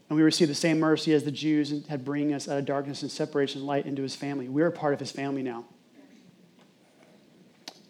And 0.09 0.17
we 0.17 0.23
receive 0.23 0.49
the 0.49 0.55
same 0.55 0.79
mercy 0.79 1.13
as 1.13 1.25
the 1.25 1.33
Jews 1.33 1.87
had 1.89 2.05
bringing 2.05 2.33
us 2.33 2.49
out 2.49 2.59
of 2.59 2.65
darkness 2.65 3.03
and 3.03 3.11
separation 3.11 3.61
and 3.61 3.67
light 3.67 3.87
into 3.87 4.03
his 4.03 4.15
family. 4.15 4.49
We're 4.49 4.69
a 4.69 4.73
part 4.73 4.95
of 4.95 5.01
his 5.01 5.11
family 5.11 5.43
now. 5.43 5.65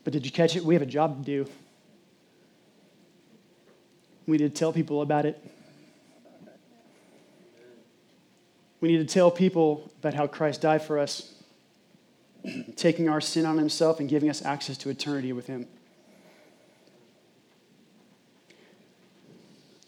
But 0.05 0.12
did 0.12 0.25
you 0.25 0.33
catch 0.33 0.57
it? 0.57 0.64
We 0.64 0.75
have 0.75 0.83
a 0.83 0.87
job 0.87 1.19
to 1.19 1.45
do. 1.45 1.51
We 4.27 4.39
need 4.39 4.55
to 4.55 4.59
tell 4.59 4.73
people 4.73 5.03
about 5.03 5.27
it. 5.27 5.43
We 8.81 8.89
need 8.89 8.99
to 8.99 9.12
tell 9.12 9.31
people 9.31 9.91
about 10.01 10.15
how 10.15 10.27
Christ 10.27 10.61
died 10.61 10.83
for 10.83 10.99
us 10.99 11.35
taking 12.77 13.09
our 13.09 13.21
sin 13.21 13.47
on 13.47 13.59
himself 13.59 14.01
and 14.01 14.09
giving 14.09 14.29
us 14.29 14.45
access 14.45 14.77
to 14.79 14.91
eternity 14.91 15.33
with 15.33 15.47
him. 15.47 15.67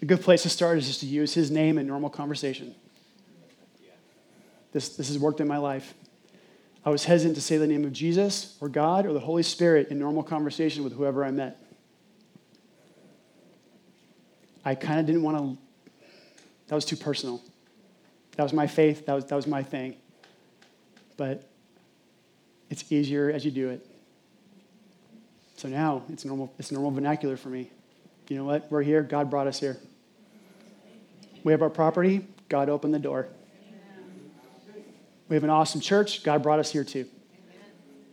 A 0.01 0.05
good 0.05 0.21
place 0.21 0.43
to 0.45 0.49
start 0.49 0.79
is 0.79 0.87
just 0.87 1.01
to 1.01 1.07
use 1.07 1.35
his 1.35 1.51
name 1.51 1.77
in 1.77 1.87
normal 1.87 2.09
conversation. 2.09 2.75
This, 4.73 4.97
this 4.97 5.09
has 5.09 5.19
worked 5.19 5.41
in 5.41 5.49
my 5.49 5.59
life. 5.59 5.95
I 6.85 6.91
was 6.91 7.05
hesitant 7.05 7.35
to 7.35 7.43
say 7.43 7.57
the 7.57 7.67
name 7.67 7.85
of 7.85 7.93
Jesus 7.93 8.57
or 8.61 8.69
God 8.69 9.07
or 9.07 9.13
the 9.13 9.21
Holy 9.21 9.43
Spirit 9.43 9.89
in 9.89 9.99
normal 9.99 10.23
conversation 10.23 10.85
with 10.85 10.93
whoever 10.93 11.25
I 11.25 11.31
met. 11.31 11.59
I 14.69 14.75
kind 14.75 15.01
of 15.01 15.07
didn't 15.07 15.23
want 15.23 15.39
to, 15.39 15.57
that 16.67 16.75
was 16.75 16.85
too 16.85 16.97
personal. 16.97 17.41
That 18.37 18.43
was 18.43 18.53
my 18.53 18.67
faith, 18.67 19.07
that 19.07 19.15
was, 19.15 19.25
that 19.25 19.35
was 19.35 19.47
my 19.47 19.63
thing. 19.63 19.97
But 21.17 21.49
it's 22.69 22.93
easier 22.93 23.31
as 23.31 23.47
you 23.47 23.51
do 23.51 23.71
it. 23.71 23.87
So 25.57 25.69
now 25.69 26.03
it's 26.13 26.27
normal, 26.27 26.53
it's 26.59 26.71
normal 26.71 26.91
vernacular 26.91 27.39
for 27.39 27.49
me. 27.49 27.71
You 28.29 28.37
know 28.37 28.45
what? 28.45 28.71
We're 28.71 28.83
here. 28.83 29.03
God 29.03 29.31
brought 29.31 29.47
us 29.47 29.59
here. 29.59 29.79
We 31.45 31.53
have 31.53 31.63
our 31.63 31.71
property. 31.71 32.27
God 32.51 32.69
opened 32.69 32.93
the 32.93 32.99
door. 32.99 33.27
We 35.31 35.37
have 35.37 35.45
an 35.45 35.51
awesome 35.51 35.81
church. 35.81 36.23
God 36.25 36.43
brought 36.43 36.59
us 36.59 36.71
here 36.71 36.85
too. 36.85 37.07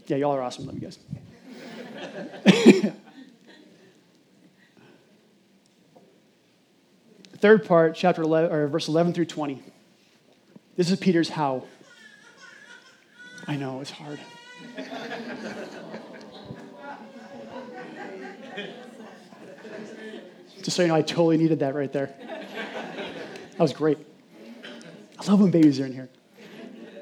Yeah, 0.07 0.15
y'all 0.17 0.31
are 0.31 0.41
awesome. 0.41 0.67
Love 0.67 0.75
you 0.75 0.89
guys. 2.45 2.93
The 7.35 7.41
third 7.41 7.65
part, 7.65 7.95
chapter 7.95 8.21
11, 8.21 8.49
or 8.49 8.67
verse 8.69 8.87
11 8.87 9.11
through 9.11 9.25
20. 9.25 9.61
This 10.77 10.89
is 10.89 10.97
Peter's 10.97 11.27
how. 11.27 11.65
I 13.45 13.57
know, 13.57 13.81
it's 13.81 13.91
hard. 13.91 14.21
Just 20.63 20.77
so 20.77 20.83
you 20.83 20.87
know, 20.87 20.95
I 20.95 21.01
totally 21.01 21.35
needed 21.35 21.59
that 21.59 21.75
right 21.75 21.91
there. 21.91 22.15
That 22.15 23.59
was 23.59 23.73
great. 23.73 23.97
I 25.19 25.29
love 25.29 25.41
when 25.41 25.51
babies 25.51 25.81
are 25.81 25.87
in 25.87 25.93
here. 25.93 26.07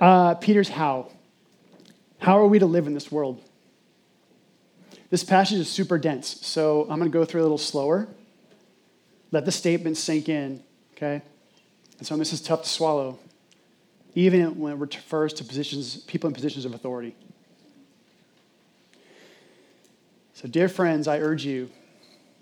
Uh, 0.02 0.34
Peter's 0.34 0.70
how. 0.70 1.12
How 2.18 2.40
are 2.40 2.48
we 2.48 2.58
to 2.58 2.66
live 2.66 2.88
in 2.88 2.96
this 2.96 3.12
world? 3.12 3.40
This 5.12 5.24
passage 5.24 5.60
is 5.60 5.70
super 5.70 6.00
dense, 6.00 6.44
so 6.44 6.88
I'm 6.90 6.98
going 6.98 7.12
to 7.12 7.16
go 7.16 7.24
through 7.24 7.42
a 7.42 7.44
little 7.44 7.60
slower. 7.60 8.08
Let 9.34 9.46
the 9.46 9.52
statement 9.52 9.98
sink 9.98 10.30
in, 10.30 10.62
okay? 10.96 11.24
And 11.98 12.06
so 12.06 12.16
this 12.18 12.34
is 12.34 12.40
tough 12.40 12.62
to 12.62 12.70
swallow, 12.70 13.18
even 14.14 14.60
when 14.60 14.74
it 14.74 14.76
refers 14.76 15.34
to 15.34 15.44
positions, 15.44 15.98
people 15.98 16.28
in 16.28 16.36
positions 16.36 16.66
of 16.66 16.76
authority. 16.76 17.16
So, 20.36 20.48
dear 20.48 20.70
friends, 20.70 21.08
I 21.08 21.18
urge 21.18 21.46
you, 21.46 21.72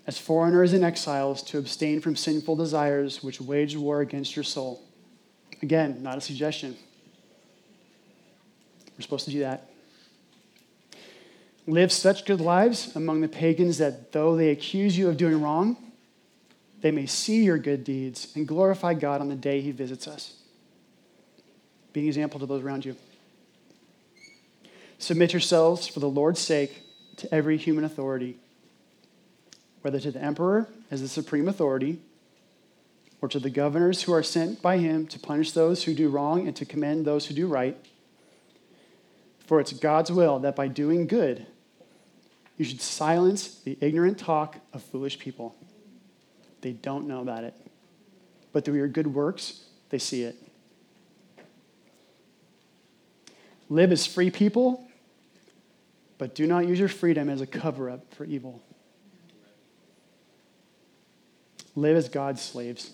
as 0.06 0.18
foreigners 0.18 0.74
and 0.74 0.84
exiles, 0.84 1.42
to 1.44 1.56
abstain 1.56 2.02
from 2.02 2.14
sinful 2.14 2.56
desires 2.56 3.22
which 3.22 3.40
wage 3.40 3.74
war 3.74 4.02
against 4.02 4.36
your 4.36 4.42
soul. 4.42 4.82
Again, 5.62 6.02
not 6.02 6.18
a 6.18 6.20
suggestion. 6.20 6.76
We're 8.98 9.02
supposed 9.02 9.24
to 9.24 9.30
do 9.30 9.40
that. 9.40 9.70
Live 11.66 11.90
such 11.90 12.26
good 12.26 12.42
lives 12.42 12.94
among 12.94 13.22
the 13.22 13.28
pagans 13.28 13.78
that 13.78 14.12
though 14.12 14.36
they 14.36 14.50
accuse 14.50 14.98
you 14.98 15.08
of 15.08 15.16
doing 15.16 15.40
wrong, 15.40 15.91
they 16.82 16.90
may 16.90 17.06
see 17.06 17.44
your 17.44 17.58
good 17.58 17.84
deeds 17.84 18.32
and 18.34 18.46
glorify 18.46 18.92
God 18.92 19.20
on 19.20 19.28
the 19.28 19.36
day 19.36 19.60
he 19.60 19.70
visits 19.70 20.06
us. 20.06 20.34
Be 21.92 22.00
an 22.00 22.06
example 22.06 22.40
to 22.40 22.46
those 22.46 22.62
around 22.62 22.84
you. 22.84 22.96
Submit 24.98 25.32
yourselves 25.32 25.86
for 25.86 26.00
the 26.00 26.08
Lord's 26.08 26.40
sake 26.40 26.82
to 27.16 27.32
every 27.32 27.56
human 27.56 27.84
authority, 27.84 28.36
whether 29.82 30.00
to 30.00 30.10
the 30.10 30.20
emperor 30.20 30.68
as 30.90 31.00
the 31.00 31.08
supreme 31.08 31.48
authority, 31.48 32.00
or 33.20 33.28
to 33.28 33.38
the 33.38 33.50
governors 33.50 34.02
who 34.02 34.12
are 34.12 34.22
sent 34.22 34.60
by 34.60 34.78
him 34.78 35.06
to 35.06 35.18
punish 35.18 35.52
those 35.52 35.84
who 35.84 35.94
do 35.94 36.08
wrong 36.08 36.46
and 36.48 36.56
to 36.56 36.64
commend 36.64 37.04
those 37.04 37.26
who 37.26 37.34
do 37.34 37.46
right. 37.46 37.76
For 39.46 39.60
it's 39.60 39.72
God's 39.72 40.10
will 40.10 40.40
that 40.40 40.56
by 40.56 40.66
doing 40.66 41.06
good, 41.06 41.46
you 42.56 42.64
should 42.64 42.80
silence 42.80 43.60
the 43.60 43.78
ignorant 43.80 44.18
talk 44.18 44.56
of 44.72 44.82
foolish 44.82 45.18
people. 45.18 45.54
They 46.62 46.72
don't 46.72 47.06
know 47.06 47.20
about 47.20 47.44
it. 47.44 47.54
But 48.52 48.64
through 48.64 48.76
your 48.76 48.88
good 48.88 49.06
works, 49.06 49.60
they 49.90 49.98
see 49.98 50.22
it. 50.22 50.36
Live 53.68 53.92
as 53.92 54.06
free 54.06 54.30
people, 54.30 54.86
but 56.18 56.34
do 56.34 56.46
not 56.46 56.66
use 56.66 56.78
your 56.78 56.88
freedom 56.88 57.28
as 57.28 57.40
a 57.40 57.46
cover 57.46 57.90
up 57.90 58.14
for 58.14 58.24
evil. 58.24 58.62
Live 61.74 61.96
as 61.96 62.08
God's 62.08 62.42
slaves. 62.42 62.92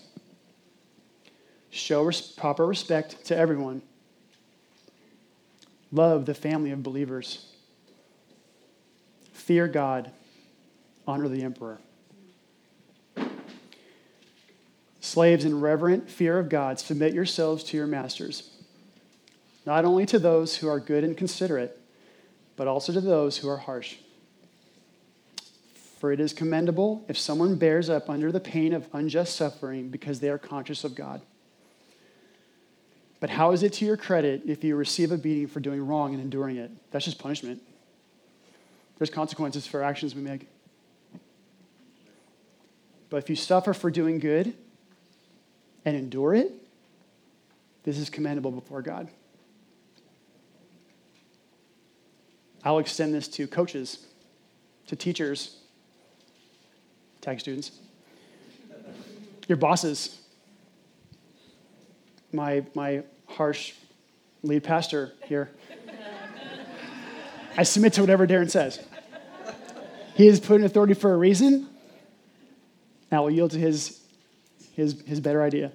Show 1.69 2.03
res- 2.03 2.21
proper 2.21 2.65
respect 2.65 3.25
to 3.25 3.37
everyone. 3.37 3.81
Love 5.91 6.25
the 6.25 6.33
family 6.33 6.71
of 6.71 6.81
believers. 6.81 7.45
Fear 9.33 9.67
God. 9.67 10.11
Honor 11.05 11.27
the 11.27 11.43
emperor. 11.43 11.79
Slaves, 15.09 15.43
in 15.43 15.59
reverent 15.59 16.07
fear 16.07 16.37
of 16.37 16.49
God, 16.49 16.79
submit 16.79 17.15
yourselves 17.15 17.63
to 17.63 17.77
your 17.77 17.87
masters, 17.87 18.51
not 19.65 19.83
only 19.83 20.05
to 20.05 20.19
those 20.19 20.57
who 20.57 20.67
are 20.69 20.79
good 20.79 21.03
and 21.03 21.17
considerate, 21.17 21.81
but 22.55 22.67
also 22.67 22.93
to 22.93 23.01
those 23.01 23.37
who 23.37 23.49
are 23.49 23.57
harsh. 23.57 23.95
For 25.97 26.11
it 26.11 26.19
is 26.19 26.31
commendable 26.31 27.03
if 27.07 27.17
someone 27.17 27.55
bears 27.55 27.89
up 27.89 28.07
under 28.07 28.31
the 28.31 28.39
pain 28.39 28.71
of 28.71 28.87
unjust 28.93 29.35
suffering 29.35 29.89
because 29.89 30.19
they 30.19 30.29
are 30.29 30.37
conscious 30.37 30.83
of 30.83 30.93
God. 30.93 31.21
But 33.19 33.31
how 33.31 33.51
is 33.51 33.63
it 33.63 33.73
to 33.73 33.85
your 33.85 33.97
credit 33.97 34.43
if 34.45 34.63
you 34.63 34.75
receive 34.75 35.11
a 35.11 35.17
beating 35.17 35.47
for 35.47 35.59
doing 35.59 35.87
wrong 35.87 36.13
and 36.13 36.21
enduring 36.21 36.57
it? 36.57 36.69
That's 36.91 37.05
just 37.05 37.17
punishment. 37.17 37.63
There's 38.99 39.09
consequences 39.09 39.65
for 39.65 39.81
actions 39.81 40.13
we 40.13 40.21
make. 40.21 40.47
But 43.09 43.17
if 43.17 43.27
you 43.27 43.35
suffer 43.35 43.73
for 43.73 43.89
doing 43.89 44.19
good 44.19 44.53
and 45.89 45.97
endure 45.97 46.35
it, 46.35 46.51
this 47.83 47.97
is 47.97 48.11
commendable 48.11 48.51
before 48.51 48.83
God. 48.83 49.07
I'll 52.63 52.77
extend 52.77 53.11
this 53.11 53.27
to 53.29 53.47
coaches, 53.47 54.05
to 54.85 54.95
teachers, 54.95 55.57
tag 57.21 57.39
students, 57.39 57.71
your 59.47 59.57
bosses, 59.57 60.19
my, 62.31 62.63
my 62.75 63.01
harsh 63.25 63.73
lead 64.43 64.63
pastor 64.63 65.13
here. 65.25 65.49
I 67.57 67.63
submit 67.63 67.93
to 67.93 68.01
whatever 68.01 68.27
Darren 68.27 68.51
says. 68.51 68.79
He 70.13 70.27
is 70.27 70.39
put 70.39 70.59
in 70.59 70.65
authority 70.65 70.93
for 70.93 71.11
a 71.15 71.17
reason. 71.17 71.67
I 73.11 73.19
will 73.21 73.31
yield 73.31 73.51
to 73.51 73.57
his, 73.57 73.98
his, 74.79 75.01
his 75.01 75.19
better 75.19 75.41
idea. 75.43 75.71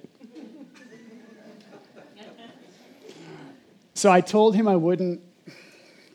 So 3.95 4.11
I 4.11 4.21
told 4.21 4.55
him 4.55 4.67
I 4.67 4.77
wouldn't, 4.77 5.21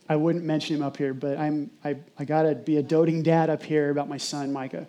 I 0.08 0.16
wouldn't 0.16 0.44
mention 0.44 0.76
him 0.76 0.84
up 0.84 0.98
here, 0.98 1.14
but 1.14 1.38
I'm, 1.38 1.72
I, 1.84 1.98
I 2.18 2.26
got 2.26 2.44
to 2.44 2.56
be 2.56 2.78
a 2.78 2.84
doting 2.84 3.24
dad 3.24 3.50
up 3.50 3.64
here 3.64 3.90
about 3.90 4.10
my 4.10 4.18
son, 4.18 4.52
Micah. 4.52 4.88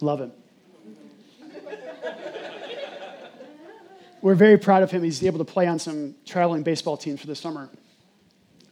Love 0.00 0.20
him. 0.20 0.32
We're 4.20 4.34
very 4.34 4.56
proud 4.56 4.82
of 4.82 4.90
him. 4.90 5.02
He's 5.02 5.22
able 5.22 5.38
to 5.38 5.44
play 5.44 5.66
on 5.66 5.78
some 5.78 6.14
traveling 6.24 6.62
baseball 6.62 6.96
teams 6.96 7.20
for 7.20 7.26
the 7.26 7.36
summer. 7.36 7.68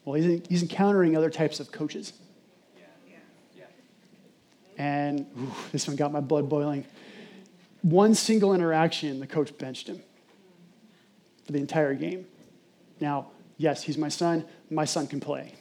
Well, 0.05 0.21
he's, 0.21 0.41
he's 0.49 0.63
encountering 0.63 1.17
other 1.17 1.31
types 1.31 1.61
of 1.61 1.71
coaches. 1.71 2.15
And 4.79 5.27
this 5.71 5.87
one 5.87 5.97
got 5.97 6.11
my 6.11 6.21
blood 6.21 6.49
boiling. 6.49 6.85
One 7.83 8.15
single 8.15 8.55
interaction, 8.55 9.21
the 9.21 9.27
coach 9.27 9.57
benched 9.59 9.89
him 9.89 10.01
for 11.45 11.53
the 11.53 11.59
entire 11.59 11.95
game. 11.95 12.27
Now, 13.01 13.29
yes, 13.57 13.83
he's 13.83 13.99
my 13.99 14.09
son. 14.09 14.45
My 14.71 14.85
son 14.85 15.07
can 15.07 15.21
play. 15.21 15.55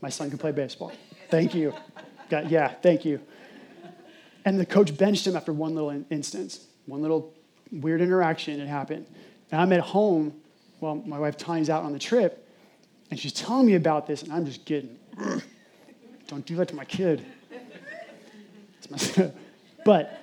My 0.00 0.08
son 0.08 0.30
can 0.30 0.38
play 0.38 0.52
baseball. 0.52 0.92
Thank 1.28 1.54
you. 1.54 1.74
Yeah, 2.30 2.68
thank 2.68 3.04
you. 3.04 3.20
And 4.44 4.58
the 4.58 4.64
coach 4.64 4.96
benched 4.96 5.26
him 5.26 5.36
after 5.36 5.52
one 5.52 5.74
little 5.74 5.90
instance, 6.10 6.66
one 6.86 7.02
little 7.02 7.34
weird 7.70 8.00
interaction 8.00 8.58
had 8.58 8.68
happened. 8.68 9.06
And 9.50 9.60
I'm 9.60 9.72
at 9.72 9.80
home 9.80 10.34
while 10.78 10.94
my 10.94 11.18
wife 11.18 11.36
Tanya's 11.36 11.68
out 11.68 11.82
on 11.84 11.92
the 11.92 11.98
trip, 11.98 12.48
and 13.10 13.20
she's 13.20 13.32
telling 13.32 13.66
me 13.66 13.74
about 13.74 14.06
this, 14.06 14.22
and 14.22 14.32
I'm 14.32 14.46
just 14.46 14.64
getting, 14.64 14.98
don't 16.26 16.46
do 16.46 16.56
that 16.56 16.68
to 16.68 16.74
my 16.74 16.84
kid. 16.84 17.24
It's 18.78 18.90
my 18.90 18.96
son. 18.96 19.32
But 19.84 20.19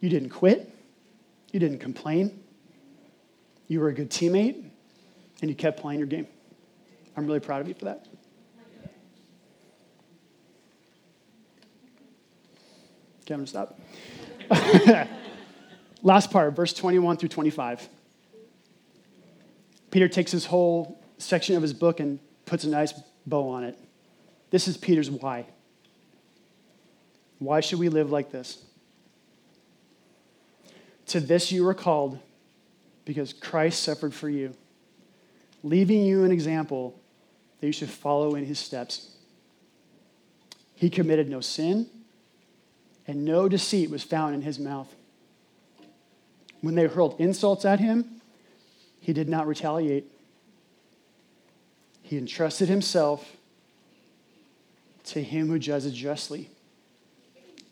you 0.00 0.08
didn't 0.08 0.30
quit, 0.30 0.74
you 1.52 1.60
didn't 1.60 1.78
complain, 1.78 2.42
you 3.68 3.80
were 3.80 3.88
a 3.88 3.94
good 3.94 4.10
teammate, 4.10 4.64
and 5.40 5.50
you 5.50 5.54
kept 5.54 5.80
playing 5.80 6.00
your 6.00 6.08
game. 6.08 6.26
I'm 7.16 7.26
really 7.26 7.40
proud 7.40 7.60
of 7.60 7.68
you 7.68 7.74
for 7.74 7.86
that. 7.86 8.06
Okay, 13.22 13.34
I'm 13.34 13.40
gonna 13.40 13.46
stop. 13.46 13.78
Last 16.02 16.30
part, 16.30 16.56
verse 16.56 16.72
21 16.72 17.18
through 17.18 17.28
25. 17.28 17.88
Peter 19.90 20.08
takes 20.08 20.32
this 20.32 20.46
whole 20.46 21.00
section 21.18 21.56
of 21.56 21.62
his 21.62 21.72
book 21.72 22.00
and 22.00 22.18
puts 22.46 22.64
a 22.64 22.68
nice 22.68 22.92
bow 23.26 23.50
on 23.50 23.64
it. 23.64 23.78
This 24.50 24.66
is 24.66 24.76
Peter's 24.76 25.10
why. 25.10 25.46
Why 27.38 27.60
should 27.60 27.78
we 27.78 27.88
live 27.88 28.10
like 28.10 28.30
this? 28.32 28.64
To 31.10 31.18
this 31.18 31.50
you 31.50 31.64
were 31.64 31.74
called 31.74 32.20
because 33.04 33.32
Christ 33.32 33.82
suffered 33.82 34.14
for 34.14 34.28
you, 34.28 34.54
leaving 35.64 36.04
you 36.04 36.22
an 36.22 36.30
example 36.30 36.94
that 37.58 37.66
you 37.66 37.72
should 37.72 37.90
follow 37.90 38.36
in 38.36 38.46
his 38.46 38.60
steps. 38.60 39.10
He 40.76 40.88
committed 40.88 41.28
no 41.28 41.40
sin, 41.40 41.88
and 43.08 43.24
no 43.24 43.48
deceit 43.48 43.90
was 43.90 44.04
found 44.04 44.36
in 44.36 44.42
his 44.42 44.60
mouth. 44.60 44.94
When 46.60 46.76
they 46.76 46.86
hurled 46.86 47.16
insults 47.18 47.64
at 47.64 47.80
him, 47.80 48.20
he 49.00 49.12
did 49.12 49.28
not 49.28 49.48
retaliate. 49.48 50.04
He 52.04 52.18
entrusted 52.18 52.68
himself 52.68 53.36
to 55.06 55.20
him 55.20 55.48
who 55.48 55.58
judges 55.58 55.92
justly. 55.92 56.50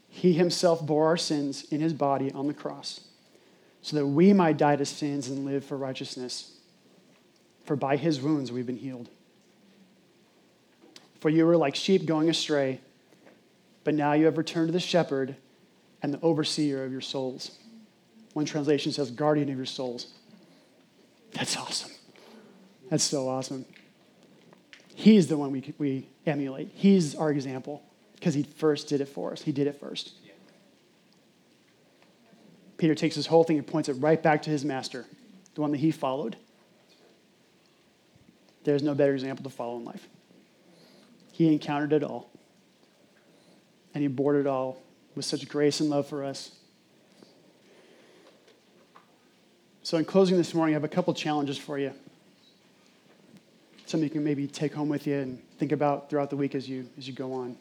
He 0.09 0.33
himself 0.33 0.85
bore 0.85 1.07
our 1.07 1.17
sins 1.17 1.63
in 1.71 1.81
his 1.81 1.93
body 1.93 2.33
on 2.33 2.49
the 2.49 2.55
cross, 2.55 3.03
so 3.83 3.97
that 3.97 4.07
we 4.07 4.33
might 4.33 4.57
die 4.57 4.77
to 4.77 4.85
sins 4.85 5.29
and 5.29 5.45
live 5.45 5.65
for 5.65 5.77
righteousness. 5.77 6.59
For 7.65 7.77
by 7.77 7.97
his 7.97 8.21
wounds 8.21 8.51
we've 8.51 8.67
been 8.67 8.77
healed. 8.77 9.09
For 11.21 11.29
you 11.29 11.47
were 11.47 11.57
like 11.57 11.75
sheep 11.75 12.07
going 12.07 12.29
astray, 12.29 12.81
but 13.85 13.95
now 13.95 14.13
you 14.13 14.27
have 14.27 14.39
returned 14.39 14.69
to 14.69 14.73
the 14.73 14.81
shepherd 14.81 15.37
and 16.03 16.15
the 16.15 16.21
overseer 16.21 16.85
of 16.85 16.93
your 16.93 17.01
souls. 17.01 17.59
One 18.35 18.45
translation 18.45 18.93
says, 18.93 19.11
guardian 19.11 19.49
of 19.51 19.57
your 19.57 19.67
souls. 19.67 20.07
That's 21.33 21.57
awesome. 21.57 21.91
That's 22.91 23.05
so 23.05 23.29
awesome. 23.29 23.65
He's 24.95 25.27
the 25.27 25.37
one 25.37 25.53
we, 25.53 25.75
we 25.79 26.09
emulate. 26.27 26.71
He's 26.75 27.15
our 27.15 27.31
example 27.31 27.83
because 28.15 28.35
he 28.35 28.43
first 28.43 28.89
did 28.89 29.01
it 29.01 29.09
for 29.09 29.33
us. 29.33 29.43
He 29.43 29.53
did 29.53 29.67
it 29.67 29.79
first. 29.79 30.15
Peter 32.79 32.95
takes 32.95 33.17
this 33.17 33.27
whole 33.27 33.45
thing 33.45 33.59
and 33.59 33.67
points 33.67 33.89
it 33.89 33.95
right 33.95 34.23
back 34.23 34.43
to 34.43 34.51
his 34.51 34.65
master, 34.65 35.05
the 35.55 35.61
one 35.61 35.73
that 35.73 35.79
he 35.79 35.91
followed. 35.91 36.37
There's 38.65 38.83
no 38.83 38.95
better 38.95 39.13
example 39.13 39.43
to 39.45 39.51
follow 39.51 39.77
in 39.77 39.85
life. 39.85 40.09
He 41.33 41.53
encountered 41.53 41.93
it 41.93 42.05
all, 42.05 42.31
and 43.95 44.03
he 44.03 44.09
bore 44.09 44.37
it 44.37 44.47
all 44.47 44.81
with 45.15 45.25
such 45.25 45.47
grace 45.49 45.81
and 45.81 45.91
love 45.91 46.07
for 46.07 46.25
us. 46.25 46.53
So, 49.83 49.97
in 49.97 50.05
closing 50.05 50.37
this 50.37 50.55
morning, 50.55 50.75
I 50.75 50.77
have 50.77 50.85
a 50.85 50.89
couple 50.89 51.15
challenges 51.15 51.59
for 51.59 51.79
you. 51.79 51.93
Something 53.87 54.05
you 54.05 54.11
can 54.11 54.23
maybe 54.23 54.47
take 54.47 54.75
home 54.75 54.89
with 54.89 55.07
you 55.07 55.17
and 55.17 55.43
think 55.59 55.73
about 55.73 56.11
throughout 56.11 56.31
the 56.31 56.37
week 56.37 56.55
as 56.55 56.69
you, 56.69 56.89
as 56.99 57.09
you 57.09 57.15
go 57.15 57.33
on. 57.33 57.57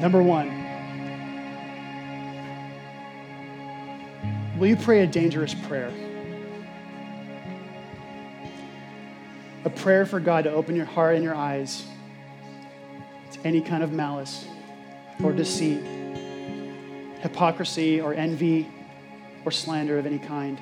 Number 0.00 0.20
one, 0.20 0.63
will 4.64 4.70
you 4.70 4.76
pray 4.76 5.02
a 5.02 5.06
dangerous 5.06 5.52
prayer? 5.52 5.92
A 9.66 9.68
prayer 9.68 10.06
for 10.06 10.18
God 10.18 10.44
to 10.44 10.52
open 10.52 10.74
your 10.74 10.86
heart 10.86 11.16
and 11.16 11.22
your 11.22 11.34
eyes 11.34 11.84
to 13.32 13.46
any 13.46 13.60
kind 13.60 13.82
of 13.82 13.92
malice 13.92 14.46
or 15.22 15.32
deceit 15.32 15.82
hypocrisy 17.20 18.00
or 18.00 18.14
envy 18.14 18.66
or 19.44 19.50
slander 19.50 19.98
of 19.98 20.06
any 20.06 20.18
kind. 20.18 20.58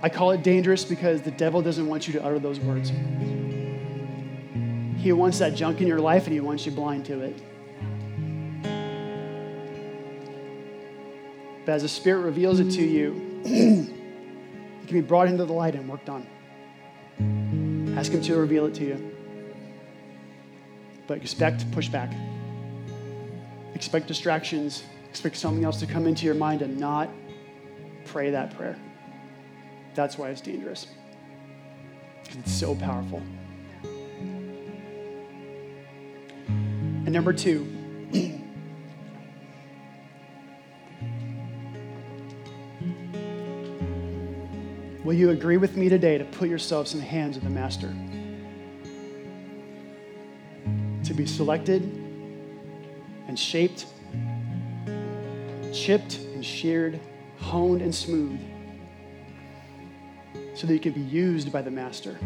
I 0.00 0.08
call 0.08 0.30
it 0.30 0.42
dangerous 0.42 0.86
because 0.86 1.20
the 1.20 1.30
devil 1.30 1.60
doesn't 1.60 1.86
want 1.86 2.06
you 2.06 2.14
to 2.14 2.24
utter 2.24 2.38
those 2.38 2.58
words. 2.58 2.90
He 4.96 5.12
wants 5.12 5.40
that 5.40 5.54
junk 5.54 5.82
in 5.82 5.86
your 5.86 6.00
life 6.00 6.24
and 6.24 6.32
he 6.32 6.40
wants 6.40 6.64
you 6.64 6.72
blind 6.72 7.04
to 7.04 7.20
it. 7.20 7.51
But 11.64 11.72
as 11.72 11.82
the 11.82 11.88
Spirit 11.88 12.22
reveals 12.22 12.60
it 12.60 12.70
to 12.72 12.82
you, 12.82 13.40
it 13.44 14.86
can 14.86 14.94
be 14.96 15.00
brought 15.00 15.28
into 15.28 15.44
the 15.44 15.52
light 15.52 15.74
and 15.74 15.88
worked 15.88 16.08
on. 16.08 16.26
Ask 17.96 18.12
Him 18.12 18.22
to 18.22 18.36
reveal 18.36 18.66
it 18.66 18.74
to 18.74 18.84
you. 18.84 19.12
But 21.06 21.18
expect 21.18 21.70
pushback. 21.70 22.12
Expect 23.74 24.08
distractions. 24.08 24.82
Expect 25.10 25.36
something 25.36 25.64
else 25.64 25.78
to 25.80 25.86
come 25.86 26.06
into 26.06 26.24
your 26.24 26.34
mind 26.34 26.62
and 26.62 26.78
not 26.78 27.10
pray 28.06 28.30
that 28.30 28.56
prayer. 28.56 28.78
That's 29.94 30.16
why 30.18 30.30
it's 30.30 30.40
dangerous. 30.40 30.86
Because 32.22 32.38
it's 32.38 32.52
so 32.52 32.74
powerful. 32.74 33.22
And 37.04 37.12
number 37.12 37.32
two, 37.32 37.66
will 45.12 45.18
you 45.18 45.28
agree 45.28 45.58
with 45.58 45.76
me 45.76 45.90
today 45.90 46.16
to 46.16 46.24
put 46.24 46.48
yourselves 46.48 46.94
in 46.94 46.98
the 46.98 47.04
hands 47.04 47.36
of 47.36 47.44
the 47.44 47.50
Master? 47.50 47.94
To 51.04 51.12
be 51.12 51.26
selected 51.26 51.82
and 53.28 53.38
shaped, 53.38 53.84
chipped 55.70 56.16
and 56.32 56.42
sheared, 56.42 56.98
honed 57.36 57.82
and 57.82 57.94
smooth, 57.94 58.40
so 60.54 60.66
that 60.66 60.72
you 60.72 60.80
can 60.80 60.92
be 60.92 61.02
used 61.02 61.52
by 61.52 61.60
the 61.60 61.70
Master 61.70 62.16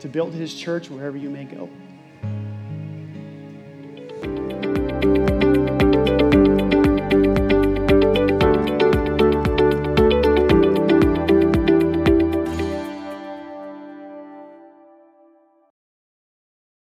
to 0.00 0.08
build 0.08 0.32
his 0.32 0.54
church 0.54 0.88
wherever 0.88 1.18
you 1.18 1.28
may 1.28 1.44
go. 1.44 1.68